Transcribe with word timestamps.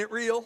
it 0.00 0.10
real? 0.10 0.44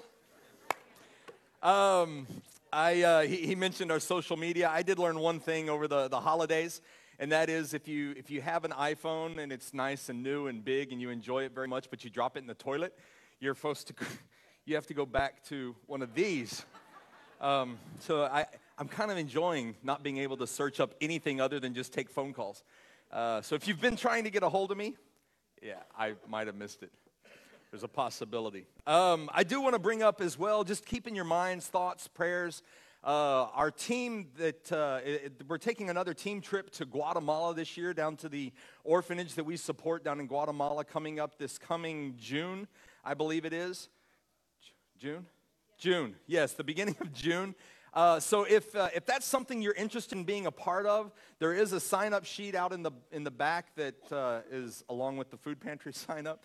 Um, 1.62 2.27
I, 2.71 3.02
uh, 3.02 3.21
he, 3.23 3.47
he, 3.47 3.55
mentioned 3.55 3.90
our 3.90 3.98
social 3.98 4.36
media. 4.36 4.68
I 4.71 4.82
did 4.82 4.98
learn 4.98 5.18
one 5.18 5.40
thing 5.40 5.71
over 5.71 5.88
the, 5.88 6.08
the 6.08 6.21
holidays, 6.21 6.82
and 7.18 7.32
that 7.32 7.48
is 7.48 7.72
if 7.72 7.88
you, 7.88 8.12
if 8.19 8.30
you 8.30 8.42
have 8.42 8.66
an 8.66 8.72
iPhone 8.72 9.38
and 9.38 9.50
it's 9.50 9.72
nice 9.72 10.11
and 10.11 10.22
new 10.22 10.48
and 10.48 10.62
big 10.62 10.92
and 10.92 11.00
you 11.00 11.08
enjoy 11.08 11.45
it 11.45 11.54
very 11.54 11.66
much, 11.66 11.88
but 11.88 12.04
you 12.04 12.11
drop 12.11 12.37
it 12.37 12.40
in 12.40 12.46
the 12.46 12.53
toilet, 12.53 12.95
you're 13.40 13.54
supposed 13.54 13.87
to, 13.88 13.95
you 14.66 14.74
have 14.74 14.87
to 14.87 14.95
go 14.95 15.06
back 15.06 15.42
to 15.45 15.74
one 15.87 16.03
of 16.03 16.12
these. 16.12 16.67
Um, 17.41 17.79
so 18.01 18.25
I, 18.25 18.45
I'm 18.77 18.89
kind 18.89 19.11
of 19.11 19.17
enjoying 19.17 19.77
not 19.83 20.03
being 20.03 20.19
able 20.19 20.37
to 20.37 20.46
search 20.46 20.79
up 20.79 20.95
anything 21.01 21.41
other 21.41 21.59
than 21.59 21.73
just 21.73 21.95
take 21.95 22.11
phone 22.11 22.35
calls. 22.35 22.62
Uh, 23.11 23.41
so 23.41 23.55
if 23.55 23.67
you've 23.67 23.80
been 23.80 23.96
trying 23.96 24.25
to 24.25 24.30
get 24.30 24.43
a 24.43 24.49
hold 24.51 24.73
of 24.73 24.77
me, 24.77 24.95
yeah, 25.62 25.77
I 25.99 26.17
might 26.29 26.49
have 26.49 26.57
missed 26.57 26.83
it. 26.83 26.93
There's 27.71 27.82
a 27.82 27.89
possibility. 27.89 28.64
Um, 28.87 29.29
I 29.32 29.45
do 29.45 29.61
want 29.61 29.75
to 29.75 29.79
bring 29.79 30.03
up 30.03 30.23
as 30.23 30.39
well, 30.39 30.64
just 30.64 30.87
keep 30.87 31.07
in 31.07 31.14
your 31.14 31.27
minds, 31.27 31.66
thoughts, 31.66 32.09
prayers. 32.09 32.62
Uh, 33.05 33.47
our 33.55 33.70
team 33.70 34.29
that 34.38 34.73
uh, 34.73 35.01
it, 35.05 35.43
we're 35.47 35.59
taking 35.59 35.91
another 35.91 36.15
team 36.15 36.41
trip 36.41 36.70
to 36.70 36.87
Guatemala 36.87 37.55
this 37.55 37.77
year, 37.77 37.93
down 37.93 38.16
to 38.16 38.29
the 38.29 38.52
orphanage 38.84 39.34
that 39.34 39.45
we 39.45 39.57
support 39.59 40.02
down 40.02 40.19
in 40.19 40.27
Guatemala, 40.27 40.83
coming 40.83 41.20
up 41.20 41.38
this 41.38 41.59
coming 41.59 42.15
June, 42.19 42.66
I 43.05 43.12
believe 43.12 43.45
it 43.45 43.52
is. 43.52 43.91
June? 44.98 45.27
June, 45.77 46.16
yes, 46.27 46.55
the 46.55 46.65
beginning 46.65 46.96
of 47.01 47.12
June. 47.12 47.55
Uh, 47.95 48.21
so 48.21 48.45
if, 48.45 48.74
uh, 48.74 48.88
if 48.95 49.07
that's 49.07 49.27
something 49.27 49.62
you're 49.62 49.74
interested 49.74 50.16
in 50.16 50.24
being 50.24 50.46
a 50.46 50.51
part 50.51 50.87
of, 50.87 51.12
there 51.38 51.52
is 51.52 51.73
a 51.73 51.80
sign-up 51.80 52.24
sheet 52.24 52.55
out 52.55 52.73
in 52.73 52.82
the, 52.82 52.93
in 53.12 53.24
the 53.24 53.30
back 53.30 53.74
that 53.77 54.12
uh, 54.12 54.41
is 54.51 54.85
along 54.88 55.16
with 55.16 55.30
the 55.30 55.37
food 55.37 55.60
pantry 55.60 55.93
sign-up. 55.95 56.45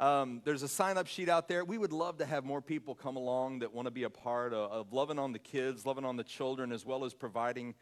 Um, 0.00 0.40
there's 0.46 0.62
a 0.62 0.68
sign 0.68 0.96
up 0.96 1.06
sheet 1.06 1.28
out 1.28 1.46
there. 1.46 1.62
We 1.62 1.76
would 1.76 1.92
love 1.92 2.16
to 2.18 2.24
have 2.24 2.42
more 2.42 2.62
people 2.62 2.94
come 2.94 3.16
along 3.16 3.58
that 3.58 3.74
want 3.74 3.84
to 3.84 3.90
be 3.90 4.04
a 4.04 4.10
part 4.10 4.54
of, 4.54 4.72
of, 4.72 4.92
loving 4.94 5.18
on 5.18 5.32
the 5.32 5.38
kids, 5.38 5.84
loving 5.84 6.06
on 6.06 6.16
the 6.16 6.24
children, 6.24 6.72
as 6.72 6.86
well 6.86 7.04
as 7.04 7.12
providing 7.12 7.74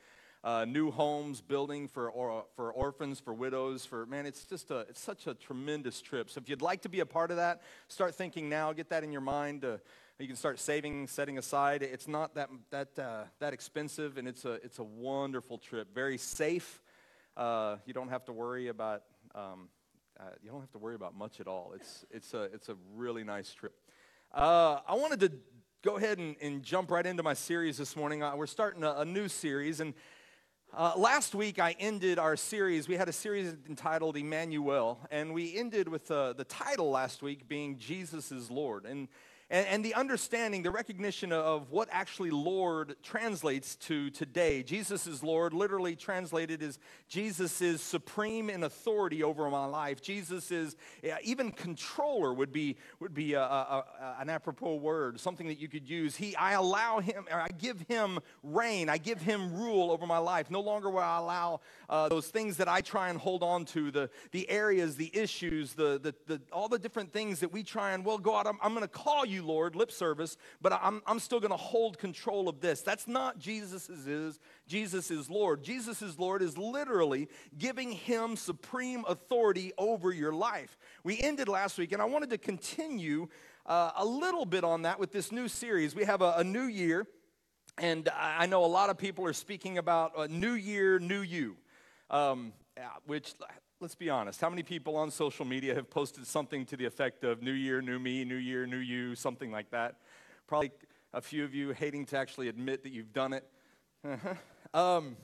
uh, 0.42 0.64
new 0.64 0.90
homes, 0.90 1.40
building 1.40 1.86
for, 1.86 2.10
or, 2.10 2.44
for 2.56 2.72
orphans, 2.72 3.20
for 3.20 3.32
widows. 3.32 3.86
For 3.86 4.04
man, 4.04 4.26
it's 4.26 4.42
just 4.46 4.72
a, 4.72 4.78
it's 4.88 5.00
such 5.00 5.28
a 5.28 5.34
tremendous 5.34 6.00
trip. 6.00 6.28
So 6.28 6.40
if 6.40 6.48
you'd 6.48 6.60
like 6.60 6.82
to 6.82 6.88
be 6.88 6.98
a 6.98 7.06
part 7.06 7.30
of 7.30 7.36
that, 7.36 7.62
start 7.86 8.16
thinking 8.16 8.48
now. 8.48 8.72
Get 8.72 8.88
that 8.88 9.04
in 9.04 9.12
your 9.12 9.20
mind. 9.20 9.64
Uh, 9.64 9.76
you 10.18 10.26
can 10.26 10.34
start 10.34 10.58
saving, 10.58 11.06
setting 11.06 11.38
aside. 11.38 11.84
It's 11.84 12.08
not 12.08 12.34
that 12.34 12.50
that 12.70 12.98
uh, 12.98 13.24
that 13.38 13.52
expensive, 13.52 14.18
and 14.18 14.26
it's 14.26 14.44
a 14.44 14.54
it's 14.64 14.80
a 14.80 14.84
wonderful 14.84 15.56
trip. 15.56 15.94
Very 15.94 16.18
safe. 16.18 16.82
Uh, 17.36 17.76
you 17.86 17.94
don't 17.94 18.08
have 18.08 18.24
to 18.24 18.32
worry 18.32 18.66
about. 18.66 19.04
Um, 19.36 19.68
uh, 20.20 20.24
you 20.42 20.50
don't 20.50 20.60
have 20.60 20.72
to 20.72 20.78
worry 20.78 20.96
about 20.96 21.16
much 21.16 21.38
at 21.40 21.46
all. 21.46 21.72
It's, 21.74 22.04
it's, 22.10 22.34
a, 22.34 22.42
it's 22.44 22.68
a 22.68 22.76
really 22.94 23.22
nice 23.22 23.52
trip. 23.52 23.74
Uh, 24.34 24.80
I 24.86 24.94
wanted 24.94 25.20
to 25.20 25.32
go 25.82 25.96
ahead 25.96 26.18
and, 26.18 26.34
and, 26.42 26.62
jump 26.62 26.90
right 26.90 27.06
into 27.06 27.22
my 27.22 27.34
series 27.34 27.78
this 27.78 27.94
morning. 27.94 28.22
Uh, 28.22 28.34
we're 28.34 28.46
starting 28.46 28.82
a, 28.82 28.94
a, 28.98 29.04
new 29.04 29.28
series, 29.28 29.78
and 29.80 29.94
uh, 30.76 30.92
last 30.96 31.36
week 31.36 31.60
I 31.60 31.76
ended 31.78 32.18
our 32.18 32.36
series. 32.36 32.88
We 32.88 32.96
had 32.96 33.08
a 33.08 33.12
series 33.12 33.54
entitled 33.68 34.16
Emmanuel, 34.16 34.98
and 35.10 35.32
we 35.32 35.56
ended 35.56 35.88
with 35.88 36.10
uh, 36.10 36.32
the 36.32 36.44
title 36.44 36.90
last 36.90 37.22
week 37.22 37.48
being 37.48 37.78
Jesus 37.78 38.32
is 38.32 38.50
Lord. 38.50 38.86
And 38.86 39.06
and, 39.50 39.66
and, 39.66 39.84
the 39.84 39.94
understanding, 39.94 40.62
the 40.62 40.70
recognition 40.70 41.32
of 41.32 41.70
what 41.70 41.88
actually 41.90 42.30
Lord 42.30 42.96
translates 43.02 43.76
to 43.76 44.10
today. 44.10 44.62
Jesus 44.62 45.06
is 45.06 45.22
Lord, 45.22 45.54
literally 45.54 45.96
translated 45.96 46.62
as 46.62 46.78
Jesus 47.08 47.62
is 47.62 47.80
supreme 47.80 48.50
in 48.50 48.64
authority 48.64 49.22
over 49.22 49.48
my 49.48 49.64
life. 49.64 50.02
Jesus 50.02 50.50
is, 50.50 50.76
even 51.22 51.50
controller 51.50 52.34
would 52.34 52.52
be, 52.52 52.76
would 53.00 53.14
be 53.14 53.32
a, 53.32 53.40
a, 53.40 53.84
a, 54.00 54.16
an 54.20 54.28
apropos 54.28 54.74
word, 54.76 55.18
something 55.18 55.46
that 55.48 55.58
you 55.58 55.68
could 55.68 55.88
use. 55.88 56.14
He, 56.14 56.36
I 56.36 56.52
allow 56.52 57.00
him, 57.00 57.24
I 57.32 57.48
give 57.56 57.80
him 57.88 58.18
reign, 58.42 58.90
I 58.90 58.98
give 58.98 59.22
him 59.22 59.54
rule 59.54 59.90
over 59.90 60.06
my 60.06 60.18
life. 60.18 60.50
No 60.50 60.60
longer 60.60 60.90
will 60.90 60.98
I 60.98 61.18
allow 61.18 61.60
uh, 61.88 62.10
those 62.10 62.28
things 62.28 62.58
that 62.58 62.68
I 62.68 62.82
try 62.82 63.08
and 63.08 63.18
hold 63.18 63.42
on 63.42 63.64
to, 63.66 63.90
the, 63.90 64.10
the 64.32 64.48
areas, 64.50 64.96
the 64.96 65.10
issues, 65.16 65.72
the, 65.72 65.98
the, 65.98 66.14
the, 66.26 66.42
all 66.52 66.68
the 66.68 66.78
different 66.78 67.14
things 67.14 67.40
that 67.40 67.50
we 67.50 67.62
try 67.62 67.92
and, 67.92 68.04
well, 68.04 68.18
God, 68.18 68.46
I'm, 68.46 68.58
I'm 68.62 68.72
going 68.74 68.82
to 68.82 68.88
call 68.88 69.24
you 69.24 69.37
you, 69.38 69.46
Lord, 69.46 69.74
lip 69.74 69.90
service, 69.90 70.36
but 70.60 70.72
I'm, 70.72 71.02
I'm 71.06 71.18
still 71.18 71.40
going 71.40 71.50
to 71.50 71.56
hold 71.56 71.98
control 71.98 72.48
of 72.48 72.60
this. 72.60 72.82
That's 72.82 73.08
not 73.08 73.38
Jesus's 73.38 74.06
is. 74.06 74.38
Jesus 74.66 75.10
is 75.10 75.30
Lord. 75.30 75.62
Jesus 75.62 76.02
is 76.02 76.18
Lord 76.18 76.42
is 76.42 76.58
literally 76.58 77.28
giving 77.56 77.92
him 77.92 78.36
supreme 78.36 79.04
authority 79.08 79.72
over 79.78 80.12
your 80.12 80.32
life. 80.32 80.76
We 81.04 81.20
ended 81.20 81.48
last 81.48 81.78
week, 81.78 81.92
and 81.92 82.02
I 82.02 82.04
wanted 82.04 82.30
to 82.30 82.38
continue 82.38 83.28
uh, 83.66 83.92
a 83.96 84.04
little 84.04 84.44
bit 84.44 84.64
on 84.64 84.82
that 84.82 84.98
with 84.98 85.12
this 85.12 85.32
new 85.32 85.48
series. 85.48 85.94
We 85.94 86.04
have 86.04 86.22
a, 86.22 86.34
a 86.38 86.44
new 86.44 86.64
year, 86.64 87.06
and 87.78 88.08
I 88.14 88.46
know 88.46 88.64
a 88.64 88.66
lot 88.66 88.90
of 88.90 88.98
people 88.98 89.24
are 89.26 89.32
speaking 89.32 89.78
about 89.78 90.12
a 90.16 90.28
new 90.28 90.52
year, 90.52 90.98
new 90.98 91.20
you. 91.20 91.56
Um, 92.10 92.52
which 93.06 93.34
let's 93.80 93.94
be 93.94 94.10
honest. 94.10 94.40
How 94.40 94.50
many 94.50 94.64
people 94.64 94.96
on 94.96 95.10
social 95.10 95.44
media 95.44 95.74
have 95.74 95.88
posted 95.88 96.26
something 96.26 96.66
to 96.66 96.76
the 96.76 96.84
effect 96.84 97.22
of 97.22 97.42
New 97.42 97.52
Year, 97.52 97.80
New 97.80 97.98
Me, 97.98 98.24
New 98.24 98.36
Year, 98.36 98.66
New 98.66 98.78
You, 98.78 99.14
something 99.14 99.52
like 99.52 99.70
that? 99.70 99.96
Probably 100.48 100.72
a 101.12 101.20
few 101.20 101.44
of 101.44 101.54
you 101.54 101.70
hating 101.70 102.06
to 102.06 102.18
actually 102.18 102.48
admit 102.48 102.82
that 102.82 102.90
you've 102.90 103.12
done 103.12 103.32
it. 103.32 103.44
Um, 104.74 105.16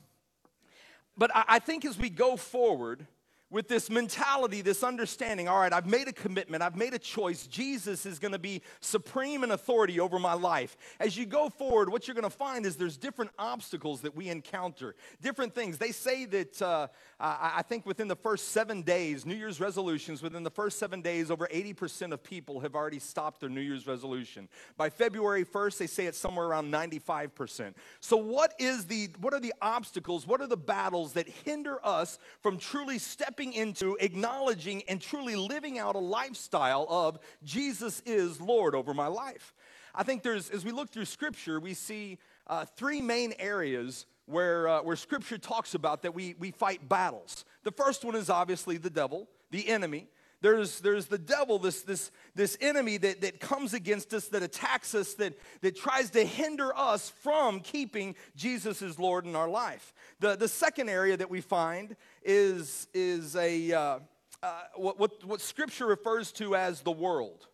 but 1.18 1.30
I, 1.36 1.44
I 1.46 1.58
think 1.58 1.84
as 1.84 1.98
we 1.98 2.08
go 2.08 2.38
forward, 2.38 3.06
with 3.54 3.68
this 3.68 3.88
mentality, 3.88 4.62
this 4.62 4.82
understanding, 4.82 5.46
all 5.46 5.60
right, 5.60 5.72
I've 5.72 5.86
made 5.86 6.08
a 6.08 6.12
commitment, 6.12 6.60
I've 6.60 6.74
made 6.74 6.92
a 6.92 6.98
choice. 6.98 7.46
Jesus 7.46 8.04
is 8.04 8.18
to 8.32 8.38
be 8.38 8.62
supreme 8.80 9.44
in 9.44 9.52
authority 9.52 10.00
over 10.00 10.18
my 10.18 10.32
life. 10.32 10.76
As 10.98 11.16
you 11.16 11.24
go 11.24 11.48
forward, 11.48 11.88
what 11.88 12.08
you're 12.08 12.16
to 12.24 12.30
find 12.30 12.66
is 12.66 12.74
there's 12.74 12.96
different 12.96 13.30
obstacles 13.38 14.00
that 14.00 14.16
we 14.16 14.28
encounter, 14.28 14.96
different 15.22 15.54
things. 15.54 15.78
They 15.78 15.92
say 15.92 16.24
that, 16.24 16.60
uh, 16.60 16.88
I 17.20 17.62
think 17.62 17.86
within 17.86 18.08
the 18.08 18.16
first 18.16 18.48
seven 18.48 18.82
days, 18.82 19.24
New 19.24 19.36
Year's 19.36 19.60
resolutions, 19.60 20.20
within 20.20 20.42
the 20.42 20.50
first 20.50 20.80
seven 20.80 21.00
days, 21.00 21.30
over 21.30 21.46
80% 21.46 22.12
of 22.12 22.24
people 22.24 22.58
have 22.58 22.74
already 22.74 22.98
stopped 22.98 23.38
their 23.38 23.48
New 23.48 23.60
Year's 23.60 23.86
resolution. 23.86 24.48
By 24.76 24.90
February 24.90 25.44
1st, 25.44 25.78
they 25.78 25.86
say 25.86 26.06
it's 26.06 26.18
somewhere 26.18 26.46
around 26.46 26.72
95%. 26.72 27.74
So, 28.00 28.16
what, 28.16 28.52
is 28.58 28.86
the, 28.86 29.10
what 29.20 29.32
are 29.32 29.38
the 29.38 29.54
obstacles, 29.62 30.26
what 30.26 30.40
are 30.40 30.48
the 30.48 30.56
battles 30.56 31.12
that 31.12 31.28
hinder 31.28 31.78
us 31.86 32.18
from 32.42 32.58
truly 32.58 32.98
stepping? 32.98 33.43
Into 33.52 33.96
acknowledging 34.00 34.82
and 34.88 35.00
truly 35.00 35.36
living 35.36 35.78
out 35.78 35.94
a 35.94 36.00
lifestyle 36.00 36.86
of 36.88 37.18
Jesus 37.42 38.02
is 38.06 38.40
Lord 38.40 38.74
over 38.74 38.94
my 38.94 39.06
life. 39.06 39.54
I 39.94 40.02
think 40.02 40.22
there's, 40.22 40.50
as 40.50 40.64
we 40.64 40.72
look 40.72 40.90
through 40.90 41.04
Scripture, 41.04 41.60
we 41.60 41.74
see 41.74 42.18
uh, 42.46 42.64
three 42.64 43.00
main 43.00 43.34
areas 43.38 44.06
where, 44.26 44.66
uh, 44.68 44.82
where 44.82 44.96
Scripture 44.96 45.38
talks 45.38 45.74
about 45.74 46.02
that 46.02 46.14
we, 46.14 46.34
we 46.38 46.50
fight 46.50 46.88
battles. 46.88 47.44
The 47.62 47.70
first 47.70 48.04
one 48.04 48.16
is 48.16 48.30
obviously 48.30 48.76
the 48.76 48.90
devil, 48.90 49.28
the 49.50 49.68
enemy. 49.68 50.08
There's, 50.44 50.80
there's 50.80 51.06
the 51.06 51.16
devil, 51.16 51.58
this, 51.58 51.80
this, 51.80 52.10
this 52.34 52.58
enemy 52.60 52.98
that, 52.98 53.22
that 53.22 53.40
comes 53.40 53.72
against 53.72 54.12
us, 54.12 54.28
that 54.28 54.42
attacks 54.42 54.94
us, 54.94 55.14
that, 55.14 55.38
that 55.62 55.74
tries 55.74 56.10
to 56.10 56.22
hinder 56.22 56.70
us 56.76 57.08
from 57.08 57.60
keeping 57.60 58.14
Jesus 58.36 58.82
as 58.82 58.98
Lord 58.98 59.24
in 59.24 59.36
our 59.36 59.48
life. 59.48 59.94
The, 60.20 60.36
the 60.36 60.46
second 60.46 60.90
area 60.90 61.16
that 61.16 61.30
we 61.30 61.40
find 61.40 61.96
is, 62.22 62.88
is 62.92 63.36
a, 63.36 63.72
uh, 63.72 63.98
uh, 64.42 64.60
what, 64.76 65.00
what, 65.00 65.24
what 65.24 65.40
Scripture 65.40 65.86
refers 65.86 66.30
to 66.32 66.54
as 66.54 66.82
the 66.82 66.92
world. 66.92 67.46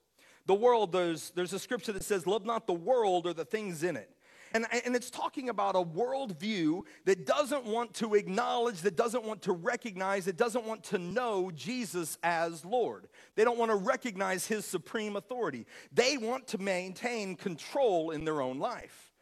The 0.46 0.54
world, 0.54 0.90
there's, 0.90 1.30
there's 1.30 1.52
a 1.52 1.60
scripture 1.60 1.92
that 1.92 2.02
says, 2.02 2.26
Love 2.26 2.44
not 2.44 2.66
the 2.66 2.72
world 2.72 3.24
or 3.24 3.32
the 3.32 3.44
things 3.44 3.84
in 3.84 3.94
it. 3.94 4.10
And, 4.52 4.66
and 4.84 4.96
it's 4.96 5.10
talking 5.10 5.48
about 5.48 5.76
a 5.76 5.82
worldview 5.82 6.82
that 7.04 7.24
doesn't 7.24 7.64
want 7.64 7.94
to 7.94 8.14
acknowledge, 8.14 8.80
that 8.80 8.96
doesn't 8.96 9.24
want 9.24 9.42
to 9.42 9.52
recognize, 9.52 10.24
that 10.24 10.36
doesn't 10.36 10.64
want 10.64 10.82
to 10.84 10.98
know 10.98 11.50
Jesus 11.54 12.18
as 12.22 12.64
Lord. 12.64 13.06
They 13.36 13.44
don't 13.44 13.58
want 13.58 13.70
to 13.70 13.76
recognize 13.76 14.46
his 14.46 14.64
supreme 14.64 15.14
authority. 15.14 15.66
They 15.92 16.16
want 16.16 16.48
to 16.48 16.58
maintain 16.58 17.36
control 17.36 18.10
in 18.10 18.24
their 18.24 18.40
own 18.40 18.58
life. 18.58 19.12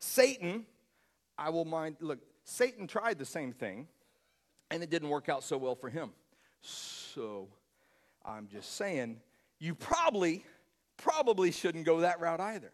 Satan, 0.00 0.66
I 1.38 1.50
will 1.50 1.64
mind, 1.64 1.96
look, 2.00 2.18
Satan 2.44 2.88
tried 2.88 3.18
the 3.18 3.24
same 3.24 3.52
thing, 3.52 3.86
and 4.70 4.82
it 4.82 4.90
didn't 4.90 5.10
work 5.10 5.28
out 5.28 5.44
so 5.44 5.56
well 5.58 5.76
for 5.76 5.90
him. 5.90 6.10
So 6.60 7.48
I'm 8.24 8.48
just 8.48 8.76
saying, 8.76 9.20
you 9.60 9.76
probably, 9.76 10.44
probably 10.96 11.52
shouldn't 11.52 11.84
go 11.84 12.00
that 12.00 12.18
route 12.18 12.40
either. 12.40 12.72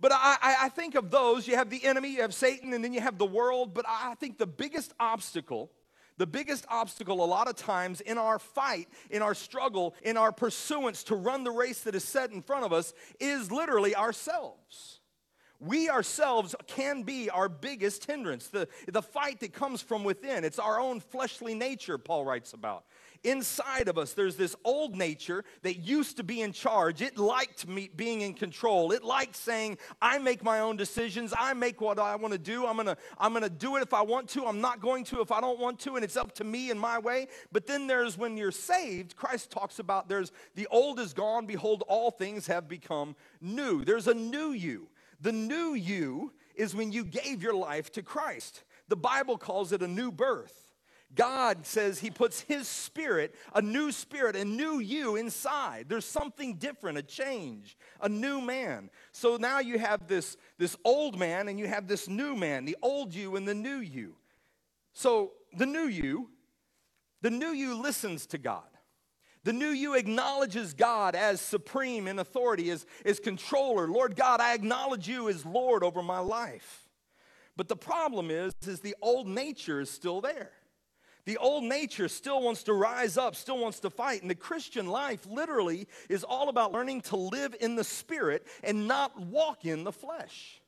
But 0.00 0.12
I, 0.14 0.36
I 0.60 0.68
think 0.68 0.94
of 0.94 1.10
those, 1.10 1.48
you 1.48 1.56
have 1.56 1.70
the 1.70 1.84
enemy, 1.84 2.10
you 2.14 2.22
have 2.22 2.34
Satan, 2.34 2.72
and 2.72 2.84
then 2.84 2.92
you 2.92 3.00
have 3.00 3.18
the 3.18 3.26
world. 3.26 3.74
But 3.74 3.84
I 3.88 4.14
think 4.14 4.38
the 4.38 4.46
biggest 4.46 4.94
obstacle, 5.00 5.72
the 6.18 6.26
biggest 6.26 6.66
obstacle 6.68 7.24
a 7.24 7.26
lot 7.26 7.48
of 7.48 7.56
times 7.56 8.00
in 8.00 8.16
our 8.16 8.38
fight, 8.38 8.88
in 9.10 9.22
our 9.22 9.34
struggle, 9.34 9.94
in 10.02 10.16
our 10.16 10.30
pursuance 10.30 11.02
to 11.04 11.16
run 11.16 11.42
the 11.42 11.50
race 11.50 11.80
that 11.80 11.96
is 11.96 12.04
set 12.04 12.30
in 12.30 12.42
front 12.42 12.64
of 12.64 12.72
us 12.72 12.94
is 13.18 13.50
literally 13.50 13.96
ourselves. 13.96 15.00
We 15.60 15.90
ourselves 15.90 16.54
can 16.68 17.02
be 17.02 17.30
our 17.30 17.48
biggest 17.48 18.04
hindrance. 18.04 18.46
The, 18.46 18.68
the 18.86 19.02
fight 19.02 19.40
that 19.40 19.52
comes 19.52 19.82
from 19.82 20.04
within, 20.04 20.44
it's 20.44 20.60
our 20.60 20.78
own 20.78 21.00
fleshly 21.00 21.54
nature, 21.54 21.98
Paul 21.98 22.24
writes 22.24 22.52
about. 22.52 22.84
Inside 23.24 23.88
of 23.88 23.98
us, 23.98 24.12
there's 24.12 24.36
this 24.36 24.54
old 24.64 24.96
nature 24.96 25.44
that 25.62 25.78
used 25.78 26.16
to 26.16 26.24
be 26.24 26.40
in 26.40 26.52
charge. 26.52 27.02
It 27.02 27.18
liked 27.18 27.66
me 27.66 27.90
being 27.94 28.20
in 28.20 28.34
control. 28.34 28.92
It 28.92 29.04
liked 29.04 29.36
saying, 29.36 29.78
I 30.00 30.18
make 30.18 30.42
my 30.42 30.60
own 30.60 30.76
decisions. 30.76 31.32
I 31.36 31.52
make 31.54 31.80
what 31.80 31.98
I 31.98 32.16
want 32.16 32.32
to 32.32 32.38
do. 32.38 32.66
I'm 32.66 32.76
going 32.76 32.86
to 32.86 32.96
I'm 33.18 33.32
going 33.32 33.42
to 33.42 33.50
do 33.50 33.76
it 33.76 33.82
if 33.82 33.92
I 33.94 34.02
want 34.02 34.28
to. 34.30 34.46
I'm 34.46 34.60
not 34.60 34.80
going 34.80 35.04
to 35.04 35.20
if 35.20 35.32
I 35.32 35.40
don't 35.40 35.58
want 35.58 35.78
to. 35.80 35.96
And 35.96 36.04
it's 36.04 36.16
up 36.16 36.34
to 36.36 36.44
me 36.44 36.70
and 36.70 36.78
my 36.78 36.98
way. 36.98 37.28
But 37.52 37.66
then 37.66 37.86
there's 37.86 38.16
when 38.16 38.36
you're 38.36 38.52
saved, 38.52 39.16
Christ 39.16 39.50
talks 39.50 39.78
about 39.78 40.08
there's 40.08 40.32
the 40.54 40.66
old 40.70 41.00
is 41.00 41.12
gone. 41.12 41.46
Behold, 41.46 41.84
all 41.88 42.10
things 42.10 42.46
have 42.46 42.68
become 42.68 43.16
new. 43.40 43.84
There's 43.84 44.06
a 44.06 44.14
new 44.14 44.52
you. 44.52 44.88
The 45.20 45.32
new 45.32 45.74
you 45.74 46.32
is 46.54 46.74
when 46.74 46.92
you 46.92 47.04
gave 47.04 47.42
your 47.42 47.54
life 47.54 47.90
to 47.92 48.02
Christ. 48.02 48.64
The 48.88 48.96
Bible 48.96 49.38
calls 49.38 49.72
it 49.72 49.82
a 49.82 49.88
new 49.88 50.10
birth. 50.10 50.67
God 51.14 51.64
says 51.66 51.98
He 51.98 52.10
puts 52.10 52.42
His 52.42 52.68
spirit, 52.68 53.34
a 53.54 53.62
new 53.62 53.90
spirit, 53.92 54.36
a 54.36 54.44
new 54.44 54.78
you 54.78 55.16
inside. 55.16 55.86
There's 55.88 56.04
something 56.04 56.54
different, 56.54 56.98
a 56.98 57.02
change, 57.02 57.76
a 58.00 58.08
new 58.08 58.40
man. 58.40 58.90
So 59.12 59.36
now 59.36 59.58
you 59.58 59.78
have 59.78 60.06
this, 60.06 60.36
this 60.58 60.76
old 60.84 61.18
man 61.18 61.48
and 61.48 61.58
you 61.58 61.66
have 61.66 61.88
this 61.88 62.08
new 62.08 62.36
man, 62.36 62.64
the 62.64 62.76
old 62.82 63.14
you 63.14 63.36
and 63.36 63.48
the 63.48 63.54
new 63.54 63.78
you. 63.78 64.16
So 64.92 65.32
the 65.56 65.66
new 65.66 65.86
you, 65.86 66.30
the 67.22 67.30
new 67.30 67.50
you 67.50 67.80
listens 67.80 68.26
to 68.26 68.38
God. 68.38 68.64
The 69.44 69.52
new 69.52 69.70
you 69.70 69.94
acknowledges 69.94 70.74
God 70.74 71.14
as 71.14 71.40
supreme 71.40 72.06
in 72.06 72.18
authority, 72.18 72.70
as, 72.70 72.84
as 73.04 73.18
controller. 73.18 73.88
Lord 73.88 74.14
God, 74.14 74.40
I 74.40 74.52
acknowledge 74.52 75.08
you 75.08 75.28
as 75.28 75.46
Lord 75.46 75.82
over 75.82 76.02
my 76.02 76.18
life. 76.18 76.88
But 77.56 77.68
the 77.68 77.76
problem 77.76 78.30
is, 78.30 78.52
is 78.66 78.80
the 78.80 78.94
old 79.00 79.26
nature 79.26 79.80
is 79.80 79.90
still 79.90 80.20
there. 80.20 80.50
The 81.28 81.36
old 81.36 81.62
nature 81.62 82.08
still 82.08 82.40
wants 82.40 82.62
to 82.62 82.72
rise 82.72 83.18
up, 83.18 83.36
still 83.36 83.58
wants 83.58 83.80
to 83.80 83.90
fight. 83.90 84.22
And 84.22 84.30
the 84.30 84.34
Christian 84.34 84.86
life 84.86 85.26
literally 85.26 85.86
is 86.08 86.24
all 86.24 86.48
about 86.48 86.72
learning 86.72 87.02
to 87.02 87.16
live 87.16 87.54
in 87.60 87.76
the 87.76 87.84
spirit 87.84 88.46
and 88.64 88.88
not 88.88 89.20
walk 89.20 89.66
in 89.66 89.84
the 89.84 89.92
flesh. 89.92 90.62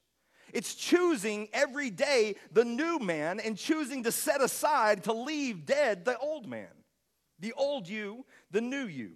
It's 0.53 0.75
choosing 0.75 1.49
every 1.55 1.89
day 1.89 2.35
the 2.53 2.67
new 2.67 2.99
man 2.99 3.41
and 3.41 3.57
choosing 3.57 4.03
to 4.03 4.13
set 4.13 4.43
aside 4.43 5.05
to 5.05 5.15
leave 5.15 5.65
dead 5.65 6.05
the 6.05 6.19
old 6.19 6.47
man. 6.47 6.69
The 7.39 7.55
old 7.55 7.89
you, 7.89 8.27
the 8.51 8.61
new 8.61 8.85
you. 8.85 9.13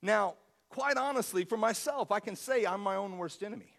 Now, 0.00 0.36
quite 0.68 0.96
honestly, 0.96 1.44
for 1.44 1.56
myself, 1.56 2.12
I 2.12 2.20
can 2.20 2.36
say 2.36 2.64
I'm 2.64 2.80
my 2.80 2.94
own 2.94 3.18
worst 3.18 3.42
enemy. 3.42 3.74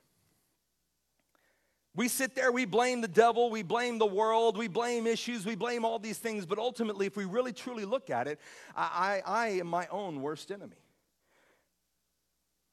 We 1.93 2.07
sit 2.07 2.35
there, 2.35 2.51
we 2.53 2.63
blame 2.63 3.01
the 3.01 3.07
devil, 3.07 3.49
we 3.49 3.63
blame 3.63 3.97
the 3.97 4.05
world, 4.05 4.57
we 4.57 4.69
blame 4.69 5.05
issues, 5.05 5.45
we 5.45 5.55
blame 5.55 5.83
all 5.83 5.99
these 5.99 6.17
things, 6.17 6.45
but 6.45 6.57
ultimately, 6.57 7.05
if 7.05 7.17
we 7.17 7.25
really 7.25 7.51
truly 7.51 7.83
look 7.83 8.09
at 8.09 8.27
it, 8.27 8.39
I, 8.75 9.21
I, 9.25 9.31
I 9.31 9.47
am 9.59 9.67
my 9.67 9.87
own 9.87 10.21
worst 10.21 10.51
enemy. 10.51 10.77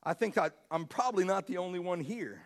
I 0.04 0.14
think 0.14 0.38
I, 0.38 0.50
am 0.70 0.86
probably 0.86 1.24
not 1.24 1.48
the 1.48 1.58
only 1.58 1.80
one 1.80 2.00
here. 2.00 2.42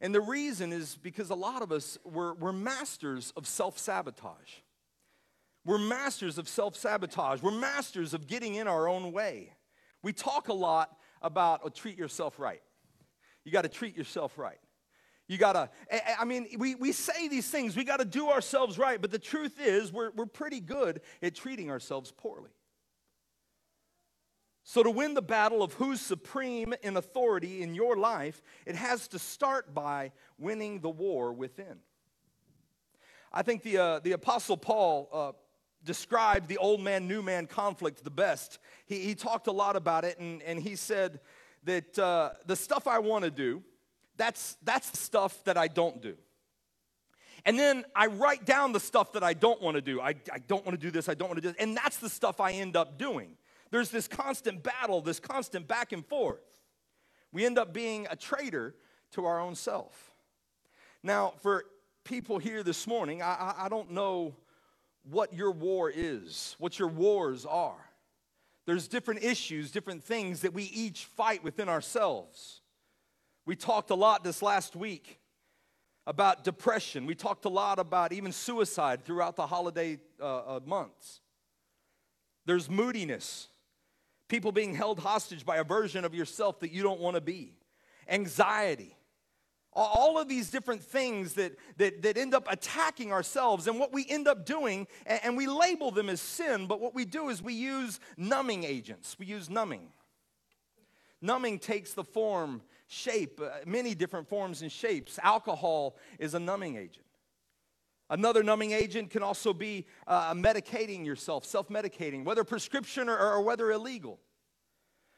And 0.00 0.14
the 0.14 0.20
reason 0.20 0.72
is 0.72 0.96
because 1.02 1.30
a 1.30 1.34
lot 1.34 1.62
of 1.62 1.72
us, 1.72 1.98
we're, 2.04 2.34
we're 2.34 2.52
masters 2.52 3.32
of 3.36 3.46
self 3.46 3.78
sabotage. 3.78 4.60
We're 5.64 5.78
masters 5.78 6.38
of 6.38 6.48
self 6.48 6.76
sabotage. 6.76 7.42
We're 7.42 7.50
masters 7.50 8.14
of 8.14 8.26
getting 8.26 8.54
in 8.54 8.68
our 8.68 8.86
own 8.88 9.12
way. 9.12 9.52
We 10.02 10.12
talk 10.12 10.48
a 10.48 10.52
lot 10.52 10.96
about 11.22 11.62
oh, 11.64 11.70
treat 11.70 11.98
yourself 11.98 12.38
right. 12.38 12.62
You 13.44 13.50
got 13.50 13.62
to 13.62 13.68
treat 13.68 13.96
yourself 13.96 14.38
right. 14.38 14.58
You 15.26 15.38
gotta, 15.38 15.70
I 16.18 16.24
mean, 16.26 16.48
we, 16.58 16.74
we 16.74 16.92
say 16.92 17.28
these 17.28 17.48
things, 17.48 17.76
we 17.76 17.84
gotta 17.84 18.04
do 18.04 18.28
ourselves 18.28 18.76
right, 18.76 19.00
but 19.00 19.10
the 19.10 19.18
truth 19.18 19.58
is, 19.58 19.90
we're, 19.90 20.10
we're 20.10 20.26
pretty 20.26 20.60
good 20.60 21.00
at 21.22 21.34
treating 21.34 21.70
ourselves 21.70 22.12
poorly. 22.12 22.50
So, 24.66 24.82
to 24.82 24.90
win 24.90 25.12
the 25.12 25.22
battle 25.22 25.62
of 25.62 25.74
who's 25.74 26.00
supreme 26.00 26.74
in 26.82 26.96
authority 26.96 27.62
in 27.62 27.74
your 27.74 27.96
life, 27.96 28.42
it 28.64 28.76
has 28.76 29.08
to 29.08 29.18
start 29.18 29.74
by 29.74 30.12
winning 30.38 30.80
the 30.80 30.88
war 30.88 31.32
within. 31.32 31.80
I 33.30 33.42
think 33.42 33.62
the, 33.62 33.78
uh, 33.78 33.98
the 34.00 34.12
Apostle 34.12 34.56
Paul 34.56 35.08
uh, 35.12 35.32
described 35.84 36.48
the 36.48 36.56
old 36.58 36.80
man, 36.80 37.06
new 37.08 37.20
man 37.20 37.46
conflict 37.46 38.04
the 38.04 38.10
best. 38.10 38.58
He, 38.86 39.00
he 39.00 39.14
talked 39.14 39.48
a 39.48 39.52
lot 39.52 39.76
about 39.76 40.04
it, 40.04 40.18
and, 40.18 40.42
and 40.42 40.58
he 40.58 40.76
said 40.76 41.20
that 41.64 41.98
uh, 41.98 42.30
the 42.46 42.56
stuff 42.56 42.86
I 42.86 43.00
wanna 43.00 43.30
do, 43.30 43.62
that's, 44.16 44.56
that's 44.62 44.98
stuff 44.98 45.42
that 45.44 45.56
I 45.56 45.68
don't 45.68 46.00
do. 46.00 46.16
And 47.44 47.58
then 47.58 47.84
I 47.94 48.06
write 48.06 48.46
down 48.46 48.72
the 48.72 48.80
stuff 48.80 49.12
that 49.12 49.22
I 49.22 49.34
don't 49.34 49.60
want 49.60 49.74
to 49.76 49.82
do. 49.82 50.00
I, 50.00 50.14
I 50.32 50.38
don't 50.46 50.64
want 50.64 50.78
to 50.78 50.86
do 50.86 50.90
this, 50.90 51.08
I 51.08 51.14
don't 51.14 51.28
want 51.28 51.36
to 51.36 51.42
do 51.42 51.48
this. 51.48 51.56
And 51.60 51.76
that's 51.76 51.98
the 51.98 52.08
stuff 52.08 52.40
I 52.40 52.52
end 52.52 52.76
up 52.76 52.98
doing. 52.98 53.36
There's 53.70 53.90
this 53.90 54.08
constant 54.08 54.62
battle, 54.62 55.00
this 55.00 55.20
constant 55.20 55.66
back 55.66 55.92
and 55.92 56.06
forth. 56.06 56.44
We 57.32 57.44
end 57.44 57.58
up 57.58 57.72
being 57.72 58.06
a 58.10 58.16
traitor 58.16 58.74
to 59.12 59.24
our 59.26 59.40
own 59.40 59.56
self. 59.56 60.12
Now, 61.02 61.34
for 61.42 61.64
people 62.04 62.38
here 62.38 62.62
this 62.62 62.86
morning, 62.86 63.20
I, 63.20 63.54
I, 63.58 63.64
I 63.66 63.68
don't 63.68 63.90
know 63.90 64.36
what 65.10 65.34
your 65.34 65.50
war 65.50 65.92
is, 65.94 66.56
what 66.58 66.78
your 66.78 66.88
wars 66.88 67.44
are. 67.44 67.90
There's 68.66 68.88
different 68.88 69.22
issues, 69.22 69.70
different 69.70 70.02
things 70.02 70.40
that 70.40 70.54
we 70.54 70.64
each 70.64 71.04
fight 71.04 71.44
within 71.44 71.68
ourselves. 71.68 72.62
We 73.46 73.56
talked 73.56 73.90
a 73.90 73.94
lot 73.94 74.24
this 74.24 74.40
last 74.40 74.74
week 74.74 75.18
about 76.06 76.44
depression. 76.44 77.06
We 77.06 77.14
talked 77.14 77.44
a 77.44 77.50
lot 77.50 77.78
about 77.78 78.12
even 78.12 78.32
suicide 78.32 79.04
throughout 79.04 79.36
the 79.36 79.46
holiday 79.46 79.98
uh, 80.20 80.56
uh, 80.56 80.60
months. 80.64 81.20
There's 82.46 82.68
moodiness, 82.68 83.48
people 84.28 84.52
being 84.52 84.74
held 84.74 84.98
hostage 84.98 85.44
by 85.44 85.56
a 85.56 85.64
version 85.64 86.04
of 86.04 86.14
yourself 86.14 86.60
that 86.60 86.72
you 86.72 86.82
don't 86.82 87.00
want 87.00 87.16
to 87.16 87.20
be, 87.20 87.54
anxiety. 88.08 88.96
All 89.72 90.18
of 90.18 90.28
these 90.28 90.50
different 90.50 90.82
things 90.82 91.34
that, 91.34 91.58
that, 91.78 92.02
that 92.02 92.16
end 92.16 92.32
up 92.32 92.46
attacking 92.50 93.12
ourselves, 93.12 93.66
and 93.66 93.80
what 93.80 93.92
we 93.92 94.06
end 94.08 94.28
up 94.28 94.46
doing, 94.46 94.86
and, 95.04 95.20
and 95.24 95.36
we 95.36 95.48
label 95.48 95.90
them 95.90 96.08
as 96.08 96.20
sin, 96.20 96.66
but 96.66 96.80
what 96.80 96.94
we 96.94 97.04
do 97.04 97.28
is 97.28 97.42
we 97.42 97.54
use 97.54 97.98
numbing 98.16 98.62
agents. 98.62 99.16
We 99.18 99.26
use 99.26 99.50
numbing. 99.50 99.88
Numbing 101.20 101.58
takes 101.58 101.94
the 101.94 102.04
form 102.04 102.62
shape, 102.94 103.40
uh, 103.40 103.50
many 103.66 103.94
different 103.94 104.28
forms 104.28 104.62
and 104.62 104.70
shapes. 104.70 105.18
Alcohol 105.22 105.96
is 106.18 106.34
a 106.34 106.38
numbing 106.38 106.76
agent. 106.76 107.04
Another 108.10 108.42
numbing 108.42 108.72
agent 108.72 109.10
can 109.10 109.22
also 109.22 109.52
be 109.52 109.86
uh, 110.06 110.34
medicating 110.34 111.04
yourself, 111.04 111.44
self 111.44 111.68
medicating, 111.68 112.24
whether 112.24 112.44
prescription 112.44 113.08
or, 113.08 113.18
or 113.18 113.42
whether 113.42 113.70
illegal. 113.70 114.20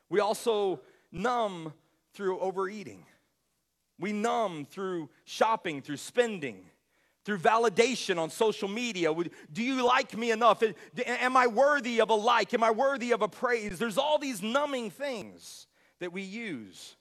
We 0.09 0.21
also 0.21 0.81
numb 1.11 1.73
through 2.15 2.39
overeating. 2.39 3.05
We 3.99 4.13
numb 4.13 4.67
through 4.67 5.11
shopping, 5.25 5.83
through 5.83 5.97
spending, 5.97 6.67
through 7.25 7.39
validation 7.39 8.19
on 8.19 8.31
social 8.31 8.69
media. 8.69 9.13
Do 9.53 9.63
you 9.63 9.85
like 9.85 10.17
me 10.17 10.31
enough? 10.31 10.63
Am 11.07 11.37
I 11.37 11.49
worthy 11.49 12.01
of 12.01 12.11
a 12.11 12.15
like? 12.15 12.55
Am 12.55 12.63
I 12.63 12.71
worthy 12.71 13.13
of 13.13 13.23
a 13.23 13.29
praise? 13.29 13.79
There's 13.79 13.99
all 13.99 14.19
these 14.19 14.43
numbing 14.43 14.91
things 14.91 15.67
that 15.99 16.13
we 16.13 16.23
use. 16.23 16.95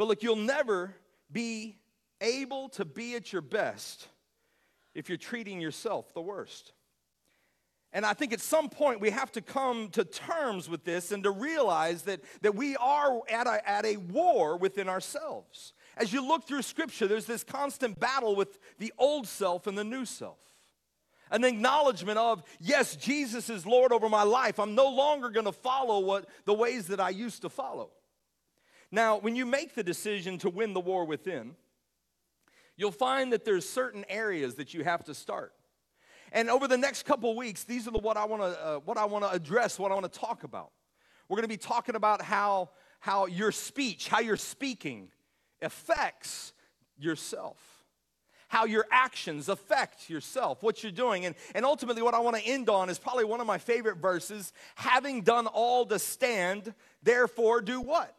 But 0.00 0.08
look, 0.08 0.22
you'll 0.22 0.34
never 0.36 0.94
be 1.30 1.76
able 2.22 2.70
to 2.70 2.86
be 2.86 3.16
at 3.16 3.34
your 3.34 3.42
best 3.42 4.08
if 4.94 5.10
you're 5.10 5.18
treating 5.18 5.60
yourself 5.60 6.14
the 6.14 6.22
worst. 6.22 6.72
And 7.92 8.06
I 8.06 8.14
think 8.14 8.32
at 8.32 8.40
some 8.40 8.70
point 8.70 9.02
we 9.02 9.10
have 9.10 9.30
to 9.32 9.42
come 9.42 9.90
to 9.90 10.04
terms 10.04 10.70
with 10.70 10.84
this 10.84 11.12
and 11.12 11.22
to 11.24 11.30
realize 11.30 12.04
that, 12.04 12.22
that 12.40 12.54
we 12.54 12.76
are 12.76 13.20
at 13.30 13.46
a, 13.46 13.68
at 13.68 13.84
a 13.84 13.98
war 13.98 14.56
within 14.56 14.88
ourselves. 14.88 15.74
As 15.98 16.14
you 16.14 16.26
look 16.26 16.48
through 16.48 16.62
Scripture, 16.62 17.06
there's 17.06 17.26
this 17.26 17.44
constant 17.44 18.00
battle 18.00 18.34
with 18.34 18.58
the 18.78 18.94
old 18.96 19.26
self 19.26 19.66
and 19.66 19.76
the 19.76 19.84
new 19.84 20.06
self. 20.06 20.38
An 21.30 21.44
acknowledgement 21.44 22.16
of, 22.16 22.42
yes, 22.58 22.96
Jesus 22.96 23.50
is 23.50 23.66
Lord 23.66 23.92
over 23.92 24.08
my 24.08 24.22
life. 24.22 24.58
I'm 24.58 24.74
no 24.74 24.88
longer 24.88 25.28
going 25.28 25.44
to 25.44 25.52
follow 25.52 26.00
what, 26.00 26.26
the 26.46 26.54
ways 26.54 26.86
that 26.86 27.00
I 27.00 27.10
used 27.10 27.42
to 27.42 27.50
follow. 27.50 27.90
Now, 28.92 29.18
when 29.18 29.36
you 29.36 29.46
make 29.46 29.74
the 29.74 29.82
decision 29.82 30.38
to 30.38 30.50
win 30.50 30.72
the 30.72 30.80
war 30.80 31.04
within, 31.04 31.54
you'll 32.76 32.90
find 32.90 33.32
that 33.32 33.44
there's 33.44 33.68
certain 33.68 34.04
areas 34.08 34.56
that 34.56 34.74
you 34.74 34.82
have 34.82 35.04
to 35.04 35.14
start. 35.14 35.52
And 36.32 36.48
over 36.48 36.66
the 36.68 36.78
next 36.78 37.04
couple 37.04 37.34
weeks, 37.36 37.64
these 37.64 37.86
are 37.86 37.90
the 37.90 37.98
what 37.98 38.16
I 38.16 38.24
want 38.24 38.42
to 38.42 38.48
uh, 38.64 38.78
what 38.78 38.98
I 38.98 39.04
want 39.04 39.24
to 39.24 39.30
address, 39.30 39.78
what 39.78 39.90
I 39.90 39.94
want 39.94 40.12
to 40.12 40.18
talk 40.18 40.44
about. 40.44 40.70
We're 41.28 41.36
going 41.36 41.44
to 41.44 41.48
be 41.48 41.56
talking 41.56 41.94
about 41.94 42.22
how 42.22 42.70
how 43.00 43.26
your 43.26 43.52
speech, 43.52 44.08
how 44.08 44.20
you're 44.20 44.36
speaking 44.36 45.10
affects 45.62 46.52
yourself. 46.98 47.56
How 48.48 48.64
your 48.64 48.84
actions 48.90 49.48
affect 49.48 50.10
yourself, 50.10 50.60
what 50.60 50.82
you're 50.82 50.90
doing. 50.90 51.24
And, 51.24 51.36
and 51.54 51.64
ultimately, 51.64 52.02
what 52.02 52.14
I 52.14 52.18
want 52.18 52.36
to 52.36 52.42
end 52.42 52.68
on 52.68 52.90
is 52.90 52.98
probably 52.98 53.22
one 53.22 53.40
of 53.40 53.46
my 53.46 53.58
favorite 53.58 53.98
verses 53.98 54.52
having 54.74 55.22
done 55.22 55.46
all 55.46 55.86
to 55.86 56.00
stand, 56.00 56.74
therefore 57.00 57.60
do 57.60 57.80
what? 57.80 58.12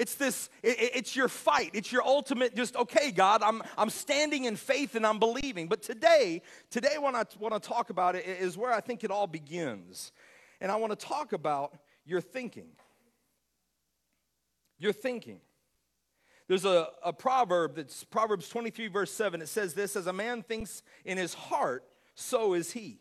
It's 0.00 0.14
this, 0.14 0.48
it, 0.62 0.78
it's 0.94 1.14
your 1.14 1.28
fight. 1.28 1.72
It's 1.74 1.92
your 1.92 2.02
ultimate, 2.02 2.56
just, 2.56 2.74
okay, 2.74 3.10
God, 3.10 3.42
I'm, 3.42 3.62
I'm 3.76 3.90
standing 3.90 4.46
in 4.46 4.56
faith 4.56 4.94
and 4.94 5.06
I'm 5.06 5.18
believing. 5.18 5.68
But 5.68 5.82
today, 5.82 6.40
today, 6.70 6.96
what 6.96 7.14
I 7.14 7.24
want 7.38 7.52
to 7.52 7.60
talk 7.60 7.90
about 7.90 8.16
it 8.16 8.24
is 8.24 8.56
where 8.56 8.72
I 8.72 8.80
think 8.80 9.04
it 9.04 9.10
all 9.10 9.26
begins. 9.26 10.12
And 10.58 10.72
I 10.72 10.76
want 10.76 10.98
to 10.98 11.06
talk 11.06 11.34
about 11.34 11.76
your 12.06 12.22
thinking. 12.22 12.68
Your 14.78 14.94
thinking. 14.94 15.40
There's 16.48 16.64
a, 16.64 16.88
a 17.04 17.12
proverb 17.12 17.76
that's 17.76 18.02
Proverbs 18.02 18.48
23, 18.48 18.88
verse 18.88 19.12
7. 19.12 19.42
It 19.42 19.48
says 19.48 19.74
this 19.74 19.96
As 19.96 20.06
a 20.06 20.14
man 20.14 20.42
thinks 20.42 20.82
in 21.04 21.18
his 21.18 21.34
heart, 21.34 21.84
so 22.14 22.54
is 22.54 22.72
he. 22.72 23.00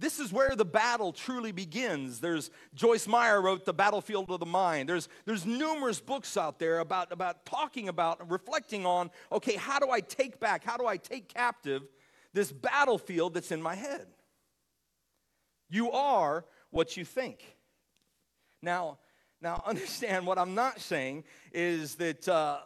This 0.00 0.20
is 0.20 0.32
where 0.32 0.54
the 0.54 0.64
battle 0.64 1.12
truly 1.12 1.50
begins. 1.50 2.20
There's 2.20 2.50
Joyce 2.72 3.08
Meyer 3.08 3.42
wrote 3.42 3.64
The 3.64 3.74
Battlefield 3.74 4.30
of 4.30 4.38
the 4.38 4.46
Mind. 4.46 4.88
There's, 4.88 5.08
there's 5.24 5.44
numerous 5.44 6.00
books 6.00 6.36
out 6.36 6.60
there 6.60 6.78
about, 6.78 7.10
about 7.10 7.44
talking 7.44 7.88
about, 7.88 8.30
reflecting 8.30 8.86
on, 8.86 9.10
okay, 9.32 9.56
how 9.56 9.80
do 9.80 9.90
I 9.90 10.00
take 10.00 10.38
back, 10.38 10.62
how 10.62 10.76
do 10.76 10.86
I 10.86 10.98
take 10.98 11.28
captive 11.28 11.82
this 12.32 12.52
battlefield 12.52 13.34
that's 13.34 13.50
in 13.50 13.60
my 13.60 13.74
head? 13.74 14.06
You 15.68 15.90
are 15.90 16.44
what 16.70 16.96
you 16.96 17.04
think. 17.04 17.56
Now, 18.62 18.98
now 19.42 19.62
understand 19.66 20.26
what 20.26 20.38
I'm 20.38 20.54
not 20.54 20.80
saying 20.80 21.24
is 21.52 21.96
that 21.96 22.28
uh, 22.28 22.58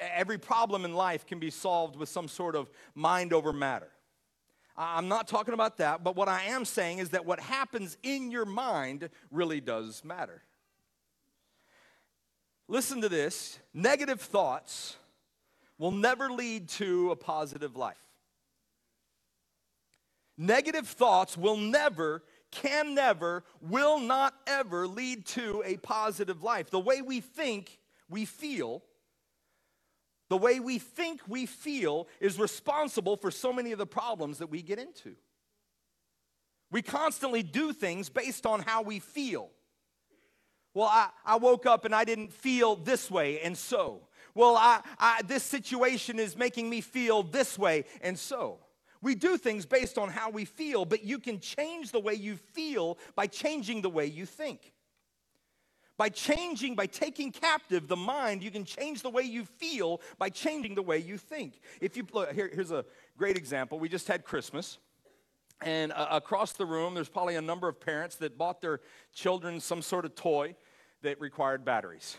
every 0.00 0.38
problem 0.38 0.86
in 0.86 0.94
life 0.94 1.26
can 1.26 1.38
be 1.38 1.50
solved 1.50 1.96
with 1.96 2.08
some 2.08 2.28
sort 2.28 2.56
of 2.56 2.70
mind 2.94 3.34
over 3.34 3.52
matter. 3.52 3.90
I'm 4.80 5.08
not 5.08 5.26
talking 5.26 5.54
about 5.54 5.78
that, 5.78 6.04
but 6.04 6.14
what 6.14 6.28
I 6.28 6.44
am 6.44 6.64
saying 6.64 6.98
is 6.98 7.10
that 7.10 7.26
what 7.26 7.40
happens 7.40 7.96
in 8.04 8.30
your 8.30 8.44
mind 8.44 9.10
really 9.32 9.60
does 9.60 10.04
matter. 10.04 10.40
Listen 12.68 13.00
to 13.00 13.08
this 13.08 13.58
negative 13.74 14.20
thoughts 14.20 14.96
will 15.78 15.90
never 15.90 16.30
lead 16.30 16.68
to 16.68 17.10
a 17.10 17.16
positive 17.16 17.74
life. 17.74 17.96
Negative 20.36 20.86
thoughts 20.86 21.36
will 21.36 21.56
never, 21.56 22.22
can 22.52 22.94
never, 22.94 23.42
will 23.60 23.98
not 23.98 24.34
ever 24.46 24.86
lead 24.86 25.26
to 25.26 25.60
a 25.66 25.76
positive 25.78 26.44
life. 26.44 26.70
The 26.70 26.78
way 26.78 27.02
we 27.02 27.20
think, 27.20 27.80
we 28.08 28.24
feel, 28.24 28.84
the 30.28 30.36
way 30.36 30.60
we 30.60 30.78
think 30.78 31.20
we 31.26 31.46
feel 31.46 32.08
is 32.20 32.38
responsible 32.38 33.16
for 33.16 33.30
so 33.30 33.52
many 33.52 33.72
of 33.72 33.78
the 33.78 33.86
problems 33.86 34.38
that 34.38 34.50
we 34.50 34.62
get 34.62 34.78
into. 34.78 35.16
We 36.70 36.82
constantly 36.82 37.42
do 37.42 37.72
things 37.72 38.10
based 38.10 38.44
on 38.44 38.60
how 38.60 38.82
we 38.82 38.98
feel. 38.98 39.50
Well, 40.74 40.88
I, 40.88 41.08
I 41.24 41.36
woke 41.36 41.64
up 41.66 41.84
and 41.84 41.94
I 41.94 42.04
didn't 42.04 42.32
feel 42.32 42.76
this 42.76 43.10
way, 43.10 43.40
and 43.40 43.56
so. 43.56 44.02
Well, 44.34 44.56
I, 44.56 44.82
I, 44.98 45.22
this 45.22 45.42
situation 45.42 46.18
is 46.18 46.36
making 46.36 46.68
me 46.68 46.82
feel 46.82 47.22
this 47.22 47.58
way, 47.58 47.84
and 48.02 48.18
so. 48.18 48.60
We 49.00 49.14
do 49.14 49.38
things 49.38 49.64
based 49.64 49.96
on 49.96 50.10
how 50.10 50.30
we 50.30 50.44
feel, 50.44 50.84
but 50.84 51.04
you 51.04 51.18
can 51.18 51.40
change 51.40 51.90
the 51.90 52.00
way 52.00 52.14
you 52.14 52.36
feel 52.36 52.98
by 53.14 53.28
changing 53.28 53.80
the 53.80 53.90
way 53.90 54.06
you 54.06 54.26
think. 54.26 54.72
By 55.98 56.08
changing, 56.08 56.76
by 56.76 56.86
taking 56.86 57.32
captive 57.32 57.88
the 57.88 57.96
mind, 57.96 58.44
you 58.44 58.52
can 58.52 58.64
change 58.64 59.02
the 59.02 59.10
way 59.10 59.24
you 59.24 59.44
feel 59.44 60.00
by 60.16 60.30
changing 60.30 60.76
the 60.76 60.82
way 60.82 60.98
you 60.98 61.18
think. 61.18 61.60
If 61.80 61.96
you 61.96 62.06
look, 62.12 62.32
here, 62.32 62.48
here's 62.54 62.70
a 62.70 62.84
great 63.18 63.36
example. 63.36 63.80
We 63.80 63.88
just 63.88 64.06
had 64.06 64.24
Christmas. 64.24 64.78
And 65.60 65.90
uh, 65.90 66.06
across 66.12 66.52
the 66.52 66.64
room, 66.64 66.94
there's 66.94 67.08
probably 67.08 67.34
a 67.34 67.42
number 67.42 67.66
of 67.68 67.80
parents 67.80 68.14
that 68.16 68.38
bought 68.38 68.60
their 68.60 68.80
children 69.12 69.58
some 69.58 69.82
sort 69.82 70.04
of 70.04 70.14
toy 70.14 70.54
that 71.02 71.20
required 71.20 71.64
batteries. 71.64 72.16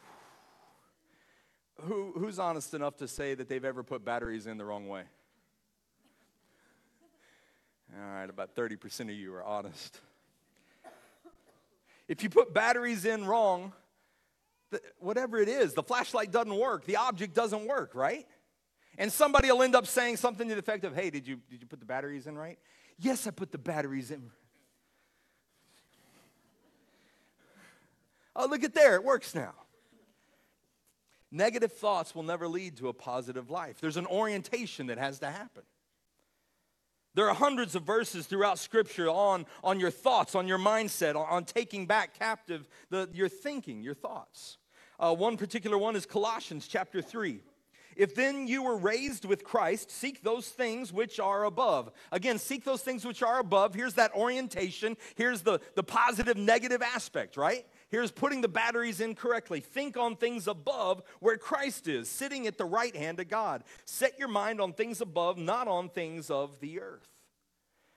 Who, 1.82 2.12
who's 2.16 2.40
honest 2.40 2.74
enough 2.74 2.96
to 2.96 3.06
say 3.06 3.34
that 3.34 3.48
they've 3.48 3.64
ever 3.64 3.84
put 3.84 4.04
batteries 4.04 4.48
in 4.48 4.58
the 4.58 4.64
wrong 4.64 4.88
way? 4.88 5.04
All 7.96 8.14
right, 8.14 8.28
about 8.28 8.56
30% 8.56 9.00
of 9.02 9.10
you 9.10 9.32
are 9.34 9.44
honest. 9.44 10.00
If 12.08 12.22
you 12.22 12.28
put 12.28 12.52
batteries 12.52 13.04
in 13.04 13.24
wrong, 13.24 13.72
whatever 14.98 15.38
it 15.38 15.48
is, 15.48 15.74
the 15.74 15.82
flashlight 15.82 16.30
doesn't 16.30 16.54
work, 16.54 16.84
the 16.84 16.96
object 16.96 17.34
doesn't 17.34 17.66
work, 17.66 17.94
right? 17.94 18.26
And 18.98 19.12
somebody 19.12 19.50
will 19.50 19.62
end 19.62 19.74
up 19.74 19.86
saying 19.86 20.16
something 20.16 20.48
to 20.48 20.54
the 20.54 20.60
effect 20.60 20.84
of, 20.84 20.94
hey, 20.94 21.10
did 21.10 21.26
you, 21.26 21.40
did 21.50 21.60
you 21.60 21.66
put 21.66 21.80
the 21.80 21.86
batteries 21.86 22.26
in 22.26 22.36
right? 22.36 22.58
Yes, 22.98 23.26
I 23.26 23.30
put 23.30 23.52
the 23.52 23.58
batteries 23.58 24.10
in. 24.10 24.30
Oh, 28.34 28.46
look 28.46 28.64
at 28.64 28.74
there, 28.74 28.94
it 28.94 29.04
works 29.04 29.34
now. 29.34 29.54
Negative 31.30 31.72
thoughts 31.72 32.14
will 32.14 32.22
never 32.22 32.46
lead 32.46 32.76
to 32.78 32.88
a 32.88 32.92
positive 32.92 33.50
life. 33.50 33.78
There's 33.80 33.96
an 33.96 34.06
orientation 34.06 34.86
that 34.88 34.98
has 34.98 35.18
to 35.20 35.26
happen. 35.26 35.62
There 37.14 37.28
are 37.28 37.34
hundreds 37.34 37.74
of 37.74 37.82
verses 37.82 38.26
throughout 38.26 38.58
Scripture 38.58 39.08
on, 39.08 39.46
on 39.62 39.78
your 39.78 39.90
thoughts, 39.90 40.34
on 40.34 40.48
your 40.48 40.58
mindset, 40.58 41.14
on, 41.14 41.26
on 41.28 41.44
taking 41.44 41.86
back 41.86 42.18
captive 42.18 42.68
the, 42.90 43.08
your 43.12 43.28
thinking, 43.28 43.82
your 43.82 43.94
thoughts. 43.94 44.58
Uh, 44.98 45.14
one 45.14 45.36
particular 45.36 45.76
one 45.76 45.96
is 45.96 46.06
Colossians 46.06 46.66
chapter 46.66 47.02
3. 47.02 47.40
If 47.96 48.14
then 48.14 48.46
you 48.46 48.62
were 48.62 48.76
raised 48.76 49.24
with 49.24 49.44
Christ, 49.44 49.90
seek 49.90 50.22
those 50.22 50.48
things 50.48 50.92
which 50.92 51.20
are 51.20 51.44
above. 51.44 51.90
Again, 52.10 52.38
seek 52.38 52.64
those 52.64 52.80
things 52.80 53.04
which 53.04 53.22
are 53.22 53.38
above. 53.38 53.74
Here's 53.74 53.94
that 53.94 54.14
orientation. 54.14 54.96
Here's 55.14 55.42
the, 55.42 55.60
the 55.74 55.82
positive, 55.82 56.36
negative 56.36 56.80
aspect, 56.80 57.36
right? 57.36 57.66
Here's 57.92 58.10
putting 58.10 58.40
the 58.40 58.48
batteries 58.48 59.02
in 59.02 59.14
correctly. 59.14 59.60
Think 59.60 59.98
on 59.98 60.16
things 60.16 60.48
above 60.48 61.02
where 61.20 61.36
Christ 61.36 61.86
is, 61.86 62.08
sitting 62.08 62.46
at 62.46 62.56
the 62.56 62.64
right 62.64 62.96
hand 62.96 63.20
of 63.20 63.28
God. 63.28 63.64
Set 63.84 64.18
your 64.18 64.28
mind 64.28 64.62
on 64.62 64.72
things 64.72 65.02
above, 65.02 65.36
not 65.36 65.68
on 65.68 65.90
things 65.90 66.30
of 66.30 66.58
the 66.60 66.80
earth. 66.80 67.06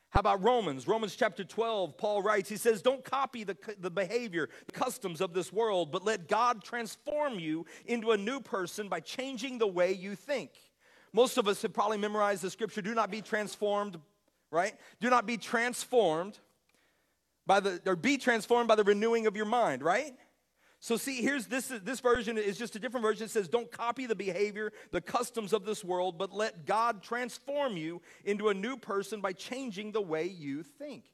How 0.09 0.19
about 0.19 0.43
Romans? 0.43 0.85
Romans 0.85 1.15
chapter 1.15 1.45
12, 1.45 1.97
Paul 1.97 2.21
writes, 2.21 2.49
he 2.49 2.57
says, 2.57 2.81
Don't 2.81 3.05
copy 3.05 3.45
the, 3.45 3.55
the 3.79 3.89
behavior, 3.89 4.49
the 4.65 4.73
customs 4.73 5.21
of 5.21 5.33
this 5.33 5.53
world, 5.53 5.93
but 5.93 6.03
let 6.03 6.27
God 6.27 6.61
transform 6.61 7.39
you 7.39 7.65
into 7.85 8.11
a 8.11 8.17
new 8.17 8.41
person 8.41 8.89
by 8.89 8.99
changing 8.99 9.59
the 9.59 9.67
way 9.67 9.93
you 9.93 10.13
think. 10.13 10.51
Most 11.13 11.37
of 11.37 11.47
us 11.47 11.61
have 11.61 11.71
probably 11.71 11.97
memorized 11.97 12.41
the 12.41 12.49
scripture 12.49 12.81
do 12.81 12.93
not 12.93 13.11
be 13.11 13.21
transformed, 13.21 13.97
right? 14.51 14.73
Do 14.99 15.09
not 15.09 15.25
be 15.25 15.37
transformed 15.37 16.37
by 17.45 17.59
the 17.59 17.81
or 17.85 17.95
be 17.95 18.17
transformed 18.17 18.67
by 18.67 18.75
the 18.75 18.83
renewing 18.83 19.27
of 19.27 19.35
your 19.35 19.45
mind, 19.45 19.83
right? 19.83 20.13
So 20.79 20.97
see, 20.97 21.21
here's 21.21 21.47
this 21.47 21.67
this 21.83 21.99
version 21.99 22.37
is 22.37 22.57
just 22.57 22.75
a 22.75 22.79
different 22.79 23.03
version. 23.03 23.25
It 23.25 23.31
says, 23.31 23.47
"Don't 23.47 23.71
copy 23.71 24.05
the 24.05 24.15
behavior, 24.15 24.71
the 24.91 25.01
customs 25.01 25.53
of 25.53 25.65
this 25.65 25.83
world, 25.83 26.17
but 26.17 26.33
let 26.33 26.65
God 26.65 27.01
transform 27.01 27.77
you 27.77 28.01
into 28.23 28.49
a 28.49 28.53
new 28.53 28.77
person 28.77 29.21
by 29.21 29.33
changing 29.33 29.91
the 29.91 30.01
way 30.01 30.25
you 30.25 30.63
think." 30.63 31.05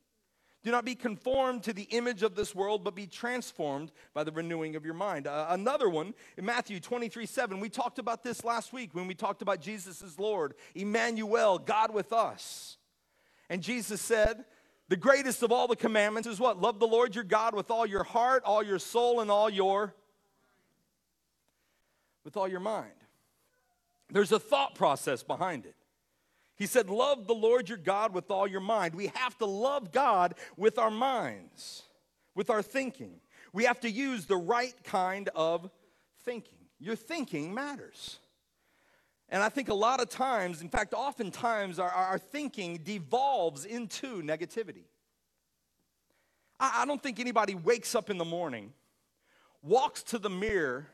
Do 0.63 0.69
not 0.69 0.85
be 0.85 0.93
conformed 0.93 1.63
to 1.63 1.73
the 1.73 1.83
image 1.83 2.21
of 2.21 2.35
this 2.35 2.53
world, 2.53 2.83
but 2.83 2.93
be 2.93 3.07
transformed 3.07 3.91
by 4.13 4.23
the 4.23 4.31
renewing 4.31 4.75
of 4.75 4.85
your 4.85 4.93
mind. 4.93 5.25
Uh, 5.25 5.47
another 5.49 5.89
one 5.89 6.13
in 6.37 6.45
Matthew 6.45 6.79
23 6.79 7.25
7, 7.25 7.59
we 7.59 7.69
talked 7.69 7.97
about 7.97 8.23
this 8.23 8.43
last 8.43 8.71
week 8.71 8.93
when 8.93 9.07
we 9.07 9.15
talked 9.15 9.41
about 9.41 9.59
Jesus 9.59 10.03
as 10.03 10.19
Lord, 10.19 10.53
Emmanuel, 10.75 11.57
God 11.57 11.91
with 11.93 12.13
us. 12.13 12.77
And 13.49 13.63
Jesus 13.63 14.01
said, 14.01 14.45
the 14.91 14.97
greatest 14.97 15.41
of 15.41 15.53
all 15.53 15.69
the 15.69 15.75
commandments 15.77 16.27
is 16.27 16.37
what? 16.37 16.59
Love 16.59 16.77
the 16.77 16.85
Lord 16.85 17.15
your 17.15 17.23
God 17.23 17.55
with 17.55 17.71
all 17.71 17.85
your 17.85 18.03
heart, 18.03 18.43
all 18.43 18.61
your 18.61 18.77
soul, 18.77 19.21
and 19.21 19.31
all 19.31 19.49
your 19.49 19.95
with 22.25 22.35
all 22.35 22.45
your 22.45 22.59
mind. 22.59 22.91
There's 24.09 24.33
a 24.33 24.39
thought 24.39 24.75
process 24.75 25.23
behind 25.23 25.65
it. 25.65 25.75
He 26.57 26.65
said, 26.65 26.89
Love 26.89 27.25
the 27.25 27.33
Lord 27.33 27.69
your 27.69 27.77
God 27.77 28.13
with 28.13 28.29
all 28.29 28.45
your 28.45 28.59
mind. 28.59 28.93
We 28.93 29.07
have 29.15 29.37
to 29.37 29.45
love 29.45 29.93
God 29.93 30.35
with 30.57 30.77
our 30.77 30.91
minds, 30.91 31.83
with 32.35 32.49
our 32.49 32.61
thinking. 32.61 33.21
We 33.53 33.63
have 33.63 33.79
to 33.79 33.89
use 33.89 34.25
the 34.25 34.35
right 34.35 34.75
kind 34.83 35.29
of 35.37 35.71
thinking. 36.25 36.59
Your 36.81 36.97
thinking 36.97 37.53
matters. 37.53 38.19
And 39.31 39.41
I 39.41 39.47
think 39.47 39.69
a 39.69 39.73
lot 39.73 40.01
of 40.01 40.09
times, 40.09 40.61
in 40.61 40.67
fact, 40.67 40.93
oftentimes, 40.93 41.79
our, 41.79 41.89
our 41.89 42.19
thinking 42.19 42.81
devolves 42.83 43.63
into 43.63 44.21
negativity. 44.21 44.83
I, 46.59 46.81
I 46.81 46.85
don't 46.85 47.01
think 47.01 47.17
anybody 47.19 47.55
wakes 47.55 47.95
up 47.95 48.09
in 48.09 48.17
the 48.17 48.25
morning, 48.25 48.73
walks 49.63 50.03
to 50.03 50.19
the 50.19 50.29
mirror, 50.29 50.87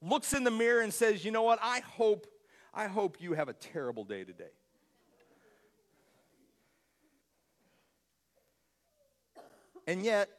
looks 0.00 0.32
in 0.32 0.44
the 0.44 0.50
mirror, 0.50 0.80
and 0.80 0.92
says, 0.92 1.26
You 1.26 1.30
know 1.30 1.42
what? 1.42 1.58
I 1.62 1.80
hope, 1.80 2.26
I 2.72 2.86
hope 2.86 3.20
you 3.20 3.34
have 3.34 3.50
a 3.50 3.54
terrible 3.54 4.04
day 4.04 4.24
today. 4.24 4.44
And 9.86 10.04
yet, 10.04 10.30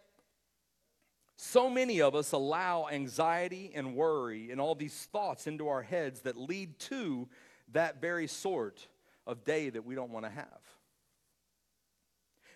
so 1.43 1.69
many 1.69 2.01
of 2.01 2.15
us 2.15 2.31
allow 2.31 2.87
anxiety 2.89 3.71
and 3.75 3.95
worry 3.95 4.49
and 4.49 4.61
all 4.61 4.75
these 4.75 4.95
thoughts 5.11 5.45
into 5.45 5.67
our 5.67 5.81
heads 5.81 6.21
that 6.21 6.37
lead 6.37 6.79
to 6.79 7.27
that 7.73 7.99
very 7.99 8.27
sort 8.27 8.87
of 9.27 9.43
day 9.43 9.69
that 9.69 9.83
we 9.83 9.93
don't 9.93 10.09
want 10.09 10.25
to 10.25 10.31
have. 10.31 10.61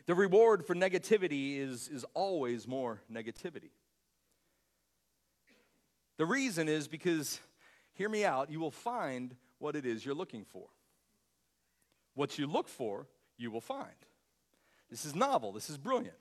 The 0.05 0.15
reward 0.15 0.65
for 0.65 0.73
negativity 0.73 1.59
is, 1.59 1.89
is 1.89 2.05
always 2.13 2.65
more 2.65 3.01
negativity. 3.11 3.71
The 6.15 6.25
reason 6.25 6.69
is 6.69 6.87
because, 6.87 7.41
hear 7.93 8.07
me 8.07 8.23
out, 8.23 8.49
you 8.49 8.61
will 8.61 8.71
find 8.71 9.35
what 9.59 9.75
it 9.75 9.85
is 9.85 10.05
you're 10.05 10.15
looking 10.15 10.45
for. 10.45 10.67
What 12.15 12.39
you 12.39 12.47
look 12.47 12.69
for, 12.69 13.05
you 13.37 13.51
will 13.51 13.61
find. 13.61 13.89
This 14.89 15.03
is 15.03 15.13
novel, 15.13 15.51
this 15.51 15.69
is 15.69 15.77
brilliant. 15.77 16.15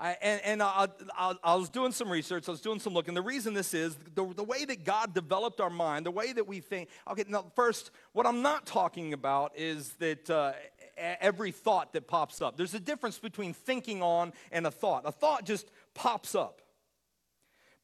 I, 0.00 0.16
and, 0.22 0.40
and 0.44 0.62
I, 0.62 0.88
I, 1.14 1.34
I, 1.44 1.54
was 1.56 1.68
doing 1.68 1.92
some 1.92 2.08
research, 2.08 2.48
I 2.48 2.52
was 2.52 2.62
doing 2.62 2.80
some 2.80 2.94
looking. 2.94 3.12
The 3.12 3.20
reason 3.20 3.52
this 3.52 3.74
is 3.74 3.98
the, 4.14 4.24
the 4.34 4.42
way 4.42 4.64
that 4.64 4.82
God 4.82 5.12
developed 5.12 5.60
our 5.60 5.68
mind, 5.68 6.06
the 6.06 6.10
way 6.10 6.32
that 6.32 6.48
we 6.48 6.60
think. 6.60 6.88
Okay, 7.10 7.24
now, 7.28 7.44
first, 7.54 7.90
what 8.12 8.26
I'm 8.26 8.40
not 8.40 8.64
talking 8.64 9.12
about 9.12 9.52
is 9.54 9.90
that 9.98 10.30
uh, 10.30 10.52
every 10.96 11.52
thought 11.52 11.92
that 11.92 12.08
pops 12.08 12.40
up. 12.40 12.56
There's 12.56 12.72
a 12.72 12.80
difference 12.80 13.18
between 13.18 13.52
thinking 13.52 14.02
on 14.02 14.32
and 14.50 14.66
a 14.66 14.70
thought. 14.70 15.02
A 15.04 15.12
thought 15.12 15.44
just 15.44 15.70
pops 15.92 16.34
up. 16.34 16.62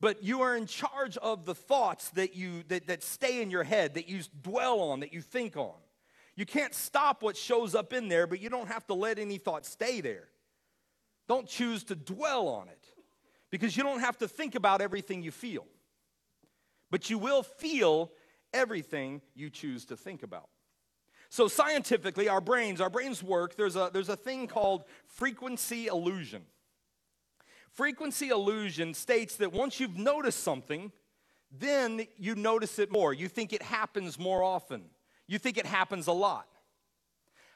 But 0.01 0.23
you 0.23 0.41
are 0.41 0.57
in 0.57 0.67
charge 0.67 1.19
of 1.19 1.45
the 1.45 1.55
thoughts 1.55 2.09
that, 2.11 2.35
you, 2.35 2.63
that, 2.69 2.87
that 2.87 3.03
stay 3.03 3.43
in 3.43 3.51
your 3.51 3.65
head, 3.65 3.95
that 3.95 4.09
you 4.09 4.21
dwell 4.43 4.81
on, 4.81 5.01
that 5.01 5.13
you 5.13 5.21
think 5.21 5.57
on. 5.57 5.75
You 6.35 6.47
can't 6.47 6.75
stop 6.75 7.23
what 7.23 7.37
shows 7.37 7.75
up 7.75 7.93
in 7.93 8.09
there, 8.09 8.27
but 8.27 8.41
you 8.41 8.49
don't 8.49 8.69
have 8.69 8.87
to 8.87 8.95
let 8.95 9.19
any 9.19 9.37
thought 9.37 9.67
stay 9.67 10.01
there. 10.01 10.29
Don't 11.29 11.49
choose 11.49 11.85
to 11.85 11.95
dwell 11.95 12.49
on 12.49 12.69
it 12.69 12.87
because 13.51 13.77
you 13.77 13.83
don't 13.83 14.01
have 14.01 14.19
to 14.19 14.29
think 14.29 14.55
about 14.55 14.81
everything 14.81 15.23
you 15.23 15.31
feel. 15.31 15.67
But 16.91 17.11
you 17.11 17.19
will 17.19 17.43
feel 17.43 18.13
everything 18.53 19.23
you 19.35 19.51
choose 19.51 19.85
to 19.87 19.97
think 19.97 20.23
about. 20.23 20.49
So, 21.29 21.49
scientifically, 21.49 22.29
our 22.29 22.41
brains, 22.41 22.81
our 22.81 22.91
brains 22.91 23.23
work. 23.23 23.57
There's 23.57 23.77
a, 23.77 23.91
there's 23.93 24.09
a 24.09 24.17
thing 24.17 24.47
called 24.47 24.85
frequency 25.07 25.89
illusion. 25.89 26.43
Frequency 27.73 28.29
illusion 28.29 28.95
states 28.95 29.37
that 29.37 29.53
once 29.53 29.81
you've 29.81 29.99
noticed 29.99 30.43
something, 30.43 30.93
then 31.51 32.07
you 32.17 32.35
notice 32.35 32.79
it 32.79 32.91
more. 32.91 33.13
You 33.13 33.29
think 33.29 33.53
it 33.53 33.63
happens 33.63 34.19
more 34.19 34.43
often. 34.43 34.85
You 35.27 35.39
think 35.39 35.59
it 35.59 35.67
happens 35.67 36.07
a 36.07 36.13
lot. 36.13 36.47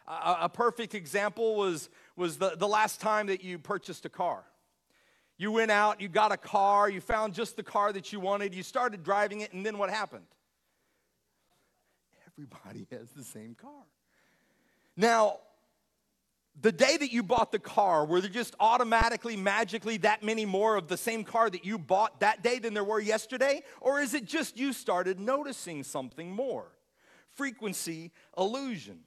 A, 0.07 0.39
a 0.43 0.49
perfect 0.49 0.95
example 0.95 1.57
was, 1.57 1.89
was 2.17 2.39
the, 2.39 2.55
the 2.57 2.69
last 2.69 3.01
time 3.01 3.27
that 3.27 3.43
you 3.43 3.59
purchased 3.59 4.05
a 4.05 4.09
car. 4.09 4.45
You 5.39 5.53
went 5.53 5.71
out, 5.71 6.01
you 6.01 6.09
got 6.09 6.33
a 6.33 6.37
car, 6.37 6.91
you 6.91 7.01
found 7.01 7.33
just 7.33 7.57
the 7.57 7.63
car 7.63 7.93
that 7.93 8.13
you 8.13 8.21
wanted, 8.21 8.55
you 8.55 8.63
started 8.63 9.03
driving 9.03 9.41
it, 9.41 9.53
and 9.53 9.65
then 9.65 9.79
what 9.79 9.89
happened? 9.89 10.27
Everybody 12.33 12.87
has 12.97 13.11
the 13.13 13.25
same 13.25 13.55
car. 13.55 13.87
Now, 14.97 15.39
the 16.61 16.73
day 16.73 16.97
that 16.97 17.11
you 17.11 17.23
bought 17.23 17.53
the 17.53 17.59
car, 17.59 18.05
were 18.05 18.21
there 18.21 18.31
just 18.31 18.55
automatically, 18.61 19.37
magically 19.37 19.97
that 19.99 20.23
many 20.23 20.45
more 20.45 20.77
of 20.77 20.89
the 20.89 20.97
same 20.97 21.25
car 21.25 21.49
that 21.49 21.65
you 21.65 21.79
bought 21.79 22.21
that 22.21 22.43
day 22.43 22.59
than 22.59 22.75
there 22.75 22.85
were 22.85 23.01
yesterday? 23.01 23.63
Or 23.81 24.01
is 24.01 24.15
it 24.15 24.27
just 24.27 24.59
you 24.59 24.73
started 24.73 25.19
noticing 25.19 25.85
something 25.85 26.31
more? 26.31 26.67
Frequency 27.35 28.13
illusion. 28.37 29.01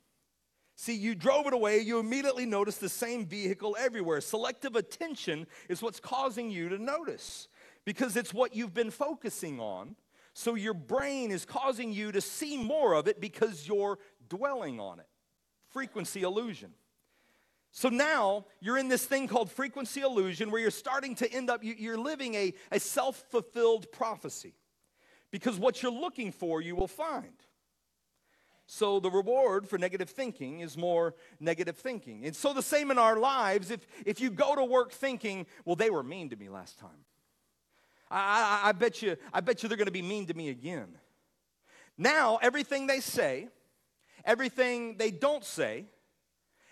See, 0.76 0.96
you 0.96 1.14
drove 1.14 1.46
it 1.46 1.54
away, 1.54 1.80
you 1.80 2.00
immediately 2.00 2.46
notice 2.46 2.78
the 2.78 2.90
same 2.90 3.26
vehicle 3.26 3.78
everywhere. 3.80 4.22
Selective 4.22 4.76
attention 4.76 5.46
is 5.70 5.82
what's 5.82 6.00
causing 6.00 6.50
you 6.50 6.70
to 6.70 6.78
notice 6.78 7.48
because 7.86 8.16
it's 8.16 8.34
what 8.34 8.56
you've 8.56 8.74
been 8.74 8.92
focusing 8.92 9.60
on. 9.60 9.96
So 10.34 10.56
your 10.56 10.74
brain 10.74 11.30
is 11.30 11.46
causing 11.46 11.94
you 11.94 12.12
to 12.12 12.22
see 12.22 12.58
more 12.58 12.94
of 12.94 13.08
it 13.08 13.22
because 13.22 13.68
you're 13.68 14.00
dwelling 14.30 14.80
on 14.80 15.00
it. 15.00 15.08
Frequency 15.70 16.24
illusion. 16.24 16.74
So 17.72 17.90
now 17.90 18.46
you're 18.60 18.78
in 18.78 18.88
this 18.88 19.06
thing 19.06 19.28
called 19.28 19.52
frequency 19.52 20.02
illusion 20.02 20.50
where 20.52 20.62
you're 20.62 20.72
starting 20.72 21.16
to 21.16 21.32
end 21.32 21.50
up, 21.50 21.62
you're 21.64 21.98
living 21.98 22.34
a, 22.36 22.54
a 22.72 22.80
self 22.80 23.24
fulfilled 23.30 23.92
prophecy 23.92 24.56
because 25.32 25.58
what 25.58 25.82
you're 25.82 25.92
looking 25.92 26.32
for, 26.32 26.62
you 26.62 26.76
will 26.76 26.88
find. 26.88 27.34
So 28.66 29.00
the 29.00 29.12
reward 29.12 29.68
for 29.68 29.78
negative 29.78 30.10
thinking 30.10 30.62
is 30.62 30.78
more 30.78 31.16
negative 31.40 31.78
thinking. 31.78 32.26
And 32.26 32.36
so 32.36 32.54
the 32.54 32.62
same 32.62 32.92
in 32.92 32.98
our 32.98 33.18
lives. 33.18 33.72
If, 33.72 33.86
if 34.06 34.22
you 34.22 34.30
go 34.30 34.56
to 34.56 34.64
work 34.64 34.92
thinking, 34.92 35.46
well, 35.66 35.76
they 35.76 35.90
were 35.90 36.04
mean 36.04 36.30
to 36.30 36.36
me 36.36 36.50
last 36.50 36.80
time. 36.80 37.06
I, 38.10 38.62
I, 38.64 38.70
I 38.70 38.72
bet 38.72 39.02
you, 39.02 39.18
I 39.34 39.42
bet 39.42 39.64
you 39.64 39.70
they're 39.70 39.78
going 39.78 39.88
to 39.88 39.92
be 39.92 40.02
mean 40.02 40.28
to 40.28 40.34
me 40.34 40.50
again. 40.50 40.98
Now, 41.98 42.40
everything 42.42 42.88
they 42.88 43.02
say, 43.02 43.50
everything 44.24 44.98
they 44.98 45.12
don't 45.12 45.44
say, 45.44 45.86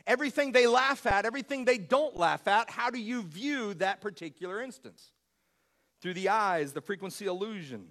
everything 0.08 0.52
they 0.52 0.68
laugh 0.68 1.06
at, 1.06 1.26
everything 1.26 1.66
they 1.66 1.78
don't 1.78 2.18
laugh 2.18 2.48
at, 2.48 2.70
how 2.70 2.90
do 2.90 3.00
you 3.00 3.24
view 3.24 3.74
that 3.76 4.02
particular 4.02 4.62
instance? 4.62 5.12
Through 6.02 6.16
the 6.16 6.30
eyes, 6.30 6.74
the 6.74 6.82
frequency 6.82 7.28
illusion 7.28 7.90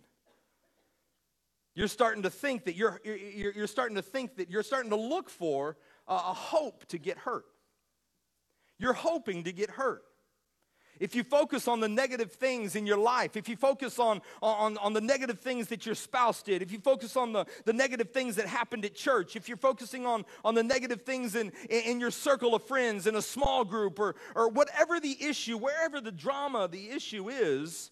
you're 1.74 1.88
starting 1.88 2.22
to 2.24 2.30
think 2.30 2.64
that 2.64 2.74
you're, 2.74 3.00
you're, 3.04 3.52
you're 3.52 3.66
starting 3.66 3.96
to 3.96 4.02
think 4.02 4.36
that 4.36 4.50
you're 4.50 4.62
starting 4.62 4.90
to 4.90 4.96
look 4.96 5.30
for 5.30 5.76
a, 6.08 6.14
a 6.14 6.16
hope 6.16 6.86
to 6.88 6.98
get 6.98 7.18
hurt. 7.18 7.44
You're 8.78 8.92
hoping 8.92 9.44
to 9.44 9.52
get 9.52 9.70
hurt. 9.70 10.02
If 10.98 11.14
you 11.14 11.24
focus 11.24 11.66
on 11.66 11.80
the 11.80 11.88
negative 11.88 12.32
things 12.32 12.76
in 12.76 12.84
your 12.86 12.98
life, 12.98 13.34
if 13.34 13.48
you 13.48 13.56
focus 13.56 13.98
on, 13.98 14.20
on, 14.42 14.76
on 14.76 14.92
the 14.92 15.00
negative 15.00 15.40
things 15.40 15.68
that 15.68 15.86
your 15.86 15.94
spouse 15.94 16.42
did, 16.42 16.60
if 16.60 16.70
you 16.70 16.78
focus 16.78 17.16
on 17.16 17.32
the, 17.32 17.46
the 17.64 17.72
negative 17.72 18.10
things 18.10 18.36
that 18.36 18.46
happened 18.46 18.84
at 18.84 18.94
church, 18.94 19.34
if 19.34 19.48
you're 19.48 19.56
focusing 19.56 20.04
on, 20.04 20.26
on 20.44 20.54
the 20.54 20.62
negative 20.62 21.02
things 21.02 21.36
in, 21.36 21.52
in 21.70 22.00
your 22.00 22.10
circle 22.10 22.54
of 22.54 22.62
friends, 22.64 23.06
in 23.06 23.16
a 23.16 23.22
small 23.22 23.64
group, 23.64 23.98
or, 23.98 24.14
or 24.36 24.50
whatever 24.50 25.00
the 25.00 25.16
issue, 25.24 25.56
wherever 25.56 26.02
the 26.02 26.12
drama, 26.12 26.68
the 26.68 26.90
issue 26.90 27.30
is, 27.30 27.90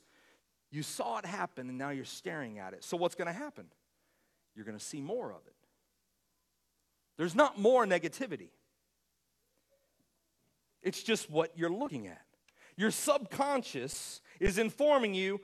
you 0.70 0.82
saw 0.82 1.18
it 1.18 1.26
happen 1.26 1.68
and 1.68 1.78
now 1.78 1.90
you're 1.90 2.04
staring 2.04 2.58
at 2.58 2.72
it. 2.72 2.84
So 2.84 2.96
what's 2.96 3.14
going 3.14 3.26
to 3.26 3.32
happen? 3.32 3.66
you're 4.58 4.64
going 4.64 4.76
to 4.76 4.84
see 4.84 5.00
more 5.00 5.30
of 5.30 5.46
it. 5.46 5.54
There's 7.16 7.36
not 7.36 7.58
more 7.60 7.86
negativity, 7.86 8.48
it's 10.82 11.02
just 11.02 11.30
what 11.30 11.52
you're 11.56 11.70
looking 11.70 12.08
at. 12.08 12.20
Your 12.76 12.90
subconscious 12.90 14.20
is 14.38 14.58
informing 14.58 15.14
you 15.14 15.40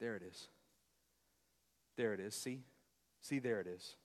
there 0.00 0.16
it 0.16 0.22
is. 0.22 0.48
There 1.96 2.14
it 2.14 2.20
is. 2.20 2.34
See? 2.34 2.62
See, 3.20 3.38
there 3.38 3.60
it 3.60 3.66
is. 3.66 3.96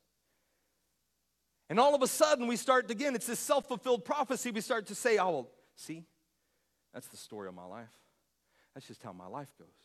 And 1.69 1.79
all 1.79 1.95
of 1.95 2.01
a 2.01 2.07
sudden, 2.07 2.47
we 2.47 2.57
start 2.57 2.91
again, 2.91 3.15
it's 3.15 3.27
this 3.27 3.39
self 3.39 3.67
fulfilled 3.67 4.03
prophecy. 4.03 4.51
We 4.51 4.61
start 4.61 4.87
to 4.87 4.95
say, 4.95 5.17
oh, 5.17 5.29
well, 5.29 5.51
see, 5.75 6.03
that's 6.93 7.07
the 7.07 7.17
story 7.17 7.47
of 7.47 7.53
my 7.53 7.65
life. 7.65 7.93
That's 8.73 8.87
just 8.87 9.01
how 9.01 9.13
my 9.13 9.27
life 9.27 9.47
goes. 9.57 9.84